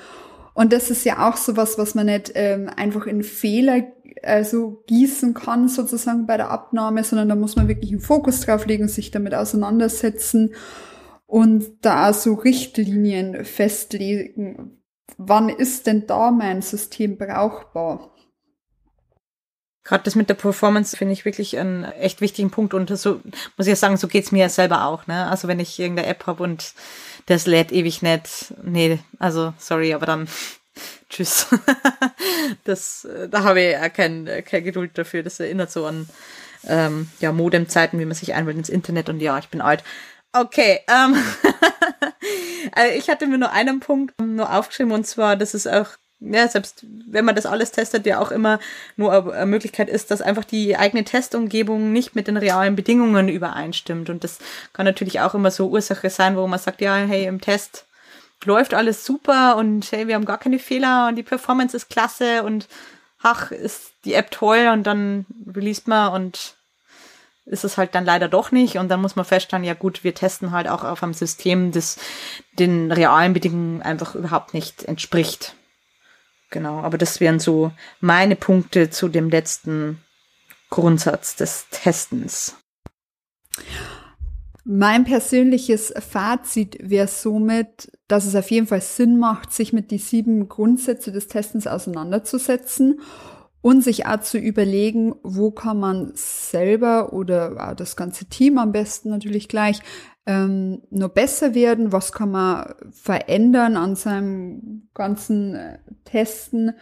Und 0.54 0.72
das 0.72 0.90
ist 0.90 1.04
ja 1.04 1.28
auch 1.28 1.36
sowas, 1.36 1.78
was 1.78 1.94
man 1.94 2.06
nicht 2.06 2.32
ähm, 2.34 2.68
einfach 2.74 3.06
in 3.06 3.22
Fehler 3.22 3.82
also 4.22 4.82
gießen 4.86 5.34
kann, 5.34 5.68
sozusagen 5.68 6.26
bei 6.26 6.36
der 6.36 6.50
Abnahme, 6.50 7.04
sondern 7.04 7.28
da 7.28 7.36
muss 7.36 7.56
man 7.56 7.68
wirklich 7.68 7.92
einen 7.92 8.00
Fokus 8.00 8.40
drauf 8.40 8.66
legen, 8.66 8.88
sich 8.88 9.10
damit 9.10 9.34
auseinandersetzen 9.34 10.54
und 11.26 11.84
da 11.84 12.12
so 12.12 12.34
Richtlinien 12.34 13.44
festlegen. 13.44 14.82
Wann 15.16 15.48
ist 15.48 15.86
denn 15.86 16.06
da 16.06 16.30
mein 16.30 16.62
System 16.62 17.18
brauchbar? 17.18 18.12
Gerade 19.84 20.04
das 20.04 20.14
mit 20.14 20.28
der 20.28 20.34
Performance 20.34 20.96
finde 20.96 21.12
ich 21.14 21.24
wirklich 21.24 21.58
einen 21.58 21.84
echt 21.84 22.20
wichtigen 22.20 22.50
Punkt 22.50 22.74
und 22.74 22.94
so 22.98 23.20
muss 23.56 23.66
ich 23.66 23.68
ja 23.68 23.76
sagen, 23.76 23.96
so 23.96 24.06
geht's 24.06 24.32
mir 24.32 24.40
ja 24.40 24.48
selber 24.48 24.86
auch. 24.86 25.06
Ne? 25.06 25.26
Also 25.28 25.48
wenn 25.48 25.60
ich 25.60 25.78
irgendeine 25.78 26.08
App 26.08 26.26
habe 26.26 26.42
und 26.42 26.74
das 27.28 27.46
lädt 27.46 27.72
ewig 27.72 28.02
nicht. 28.02 28.54
Nee, 28.62 28.98
also 29.18 29.52
sorry, 29.58 29.94
aber 29.94 30.06
dann 30.06 30.28
Tschüss. 31.10 31.46
das, 32.64 33.04
äh, 33.04 33.28
da 33.28 33.44
habe 33.44 33.60
ich 33.60 33.72
ja 33.72 33.88
kein, 33.88 34.26
keine 34.44 34.62
Geduld 34.62 34.96
dafür. 34.96 35.22
Das 35.22 35.40
erinnert 35.40 35.70
so 35.70 35.86
an 35.86 36.08
ähm, 36.66 37.08
ja, 37.20 37.32
Modemzeiten, 37.32 37.98
wie 37.98 38.04
man 38.04 38.14
sich 38.14 38.34
einwählt 38.34 38.56
ins 38.56 38.68
Internet 38.68 39.08
und 39.08 39.20
ja, 39.20 39.38
ich 39.38 39.48
bin 39.48 39.60
alt. 39.60 39.84
Okay, 40.32 40.80
ähm, 40.88 41.16
also 42.72 42.94
ich 42.98 43.08
hatte 43.08 43.26
mir 43.26 43.38
nur 43.38 43.52
einen 43.52 43.80
Punkt 43.80 44.14
nur 44.20 44.52
aufgeschrieben 44.52 44.92
und 44.92 45.06
zwar, 45.06 45.36
dass 45.36 45.54
es 45.54 45.66
auch, 45.66 45.90
ja, 46.20 46.48
selbst 46.48 46.84
wenn 47.06 47.24
man 47.24 47.36
das 47.36 47.46
alles 47.46 47.70
testet, 47.70 48.04
ja 48.04 48.18
auch 48.18 48.32
immer 48.32 48.58
nur 48.96 49.32
eine 49.32 49.46
Möglichkeit 49.46 49.88
ist, 49.88 50.10
dass 50.10 50.20
einfach 50.20 50.44
die 50.44 50.76
eigene 50.76 51.04
Testumgebung 51.04 51.92
nicht 51.92 52.16
mit 52.16 52.26
den 52.26 52.36
realen 52.36 52.74
Bedingungen 52.74 53.28
übereinstimmt. 53.28 54.10
Und 54.10 54.24
das 54.24 54.38
kann 54.72 54.84
natürlich 54.84 55.20
auch 55.20 55.34
immer 55.34 55.50
so 55.50 55.68
Ursache 55.68 56.10
sein, 56.10 56.36
wo 56.36 56.46
man 56.46 56.58
sagt, 56.58 56.80
ja, 56.80 56.96
hey, 56.96 57.26
im 57.26 57.40
Test 57.40 57.86
läuft 58.44 58.74
alles 58.74 59.04
super 59.04 59.56
und 59.56 59.90
hey, 59.92 60.08
wir 60.08 60.14
haben 60.14 60.24
gar 60.24 60.38
keine 60.38 60.58
Fehler 60.58 61.08
und 61.08 61.16
die 61.16 61.22
Performance 61.22 61.76
ist 61.76 61.88
klasse 61.88 62.42
und 62.42 62.68
ach, 63.22 63.50
ist 63.50 63.92
die 64.04 64.14
App 64.14 64.30
toll 64.30 64.70
und 64.72 64.84
dann 64.84 65.26
released 65.54 65.88
man 65.88 66.12
und 66.12 66.54
ist 67.46 67.64
es 67.64 67.78
halt 67.78 67.94
dann 67.94 68.04
leider 68.04 68.28
doch 68.28 68.52
nicht 68.52 68.76
und 68.76 68.88
dann 68.88 69.00
muss 69.00 69.16
man 69.16 69.24
feststellen, 69.24 69.64
ja 69.64 69.74
gut, 69.74 70.04
wir 70.04 70.14
testen 70.14 70.52
halt 70.52 70.68
auch 70.68 70.84
auf 70.84 71.02
einem 71.02 71.14
System, 71.14 71.72
das 71.72 71.98
den 72.58 72.92
realen 72.92 73.32
Bedingungen 73.32 73.82
einfach 73.82 74.14
überhaupt 74.14 74.54
nicht 74.54 74.84
entspricht. 74.84 75.54
Genau, 76.50 76.80
aber 76.80 76.98
das 76.98 77.20
wären 77.20 77.40
so 77.40 77.72
meine 78.00 78.36
Punkte 78.36 78.90
zu 78.90 79.08
dem 79.08 79.28
letzten 79.28 80.00
Grundsatz 80.70 81.36
des 81.36 81.66
Testens. 81.70 82.56
Mein 84.64 85.04
persönliches 85.04 85.94
Fazit 85.98 86.76
wäre 86.80 87.08
somit, 87.08 87.90
dass 88.06 88.26
es 88.26 88.34
auf 88.34 88.50
jeden 88.50 88.66
Fall 88.66 88.82
Sinn 88.82 89.18
macht, 89.18 89.52
sich 89.52 89.72
mit 89.72 89.90
die 89.90 89.98
sieben 89.98 90.48
Grundsätze 90.48 91.10
des 91.10 91.26
Testens 91.26 91.66
auseinanderzusetzen 91.66 93.00
und 93.60 93.82
sich 93.82 94.06
auch 94.06 94.20
zu 94.20 94.38
überlegen, 94.38 95.14
wo 95.22 95.50
kann 95.50 95.80
man 95.80 96.12
selber 96.14 97.12
oder 97.12 97.74
das 97.76 97.96
ganze 97.96 98.26
Team 98.26 98.58
am 98.58 98.72
besten 98.72 99.10
natürlich 99.10 99.48
gleich 99.48 99.80
ähm, 100.26 100.82
nur 100.90 101.08
besser 101.08 101.54
werden, 101.54 101.92
was 101.92 102.12
kann 102.12 102.30
man 102.30 102.74
verändern 102.90 103.76
an 103.76 103.96
seinem 103.96 104.88
ganzen 104.94 105.54
äh, 105.54 105.78
Testen 106.04 106.74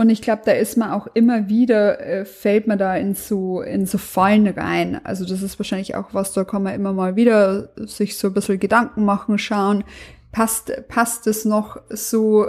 und 0.00 0.08
ich 0.08 0.22
glaube, 0.22 0.40
da 0.46 0.52
ist 0.52 0.78
man 0.78 0.92
auch 0.92 1.08
immer 1.12 1.50
wieder, 1.50 2.00
äh, 2.00 2.24
fällt 2.24 2.66
man 2.66 2.78
da 2.78 2.96
in 2.96 3.14
so, 3.14 3.60
in 3.60 3.84
so 3.84 3.98
Fallen 3.98 4.46
rein. 4.46 4.98
Also 5.04 5.26
das 5.26 5.42
ist 5.42 5.58
wahrscheinlich 5.58 5.94
auch 5.94 6.14
was, 6.14 6.32
da 6.32 6.44
kann 6.44 6.62
man 6.62 6.74
immer 6.74 6.94
mal 6.94 7.16
wieder 7.16 7.68
sich 7.76 8.16
so 8.16 8.28
ein 8.28 8.32
bisschen 8.32 8.58
Gedanken 8.58 9.04
machen, 9.04 9.36
schauen, 9.36 9.84
passt, 10.32 10.72
passt 10.88 11.26
es 11.26 11.44
noch 11.44 11.80
so, 11.88 12.46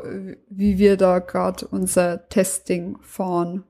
wie 0.49 0.77
wir 0.77 0.97
da 0.97 1.19
gerade 1.19 1.67
unser 1.67 2.27
Testing 2.29 2.97
fahren. 3.01 3.63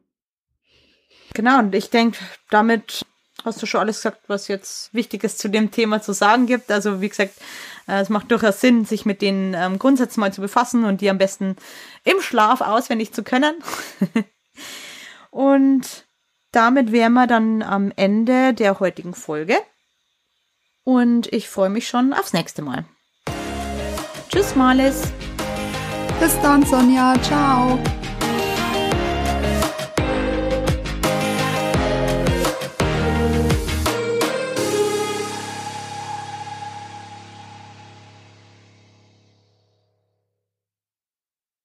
Genau, 1.33 1.59
und 1.59 1.73
ich 1.73 1.89
denke, 1.89 2.19
damit 2.49 3.05
hast 3.43 3.61
du 3.61 3.65
schon 3.65 3.81
alles 3.81 3.97
gesagt, 3.97 4.21
was 4.27 4.47
jetzt 4.47 4.93
Wichtiges 4.93 5.37
zu 5.37 5.49
dem 5.49 5.71
Thema 5.71 6.01
zu 6.01 6.13
sagen 6.13 6.45
gibt. 6.45 6.71
Also 6.71 7.01
wie 7.01 7.09
gesagt, 7.09 7.33
äh, 7.87 8.01
es 8.01 8.09
macht 8.09 8.31
durchaus 8.31 8.61
Sinn, 8.61 8.85
sich 8.85 9.05
mit 9.05 9.21
den 9.21 9.53
ähm, 9.55 9.79
Grundsätzen 9.79 10.19
mal 10.19 10.33
zu 10.33 10.41
befassen 10.41 10.83
und 10.83 11.01
die 11.01 11.09
am 11.09 11.17
besten 11.17 11.55
im 12.03 12.21
Schlaf 12.21 12.61
auswendig 12.61 13.13
zu 13.13 13.23
können. 13.23 13.55
und 15.31 16.05
damit 16.51 16.91
wären 16.91 17.13
wir 17.13 17.27
dann 17.27 17.61
am 17.61 17.91
Ende 17.95 18.53
der 18.53 18.79
heutigen 18.79 19.13
Folge. 19.13 19.55
Und 20.83 21.31
ich 21.31 21.47
freue 21.47 21.69
mich 21.69 21.87
schon 21.87 22.13
aufs 22.13 22.33
nächste 22.33 22.61
Mal. 22.61 22.85
Tschüss, 24.31 24.55
Marlis. 24.55 25.01
Bis 26.21 26.39
dann, 26.41 26.65
Sonja. 26.65 27.13
Ciao. 27.21 27.77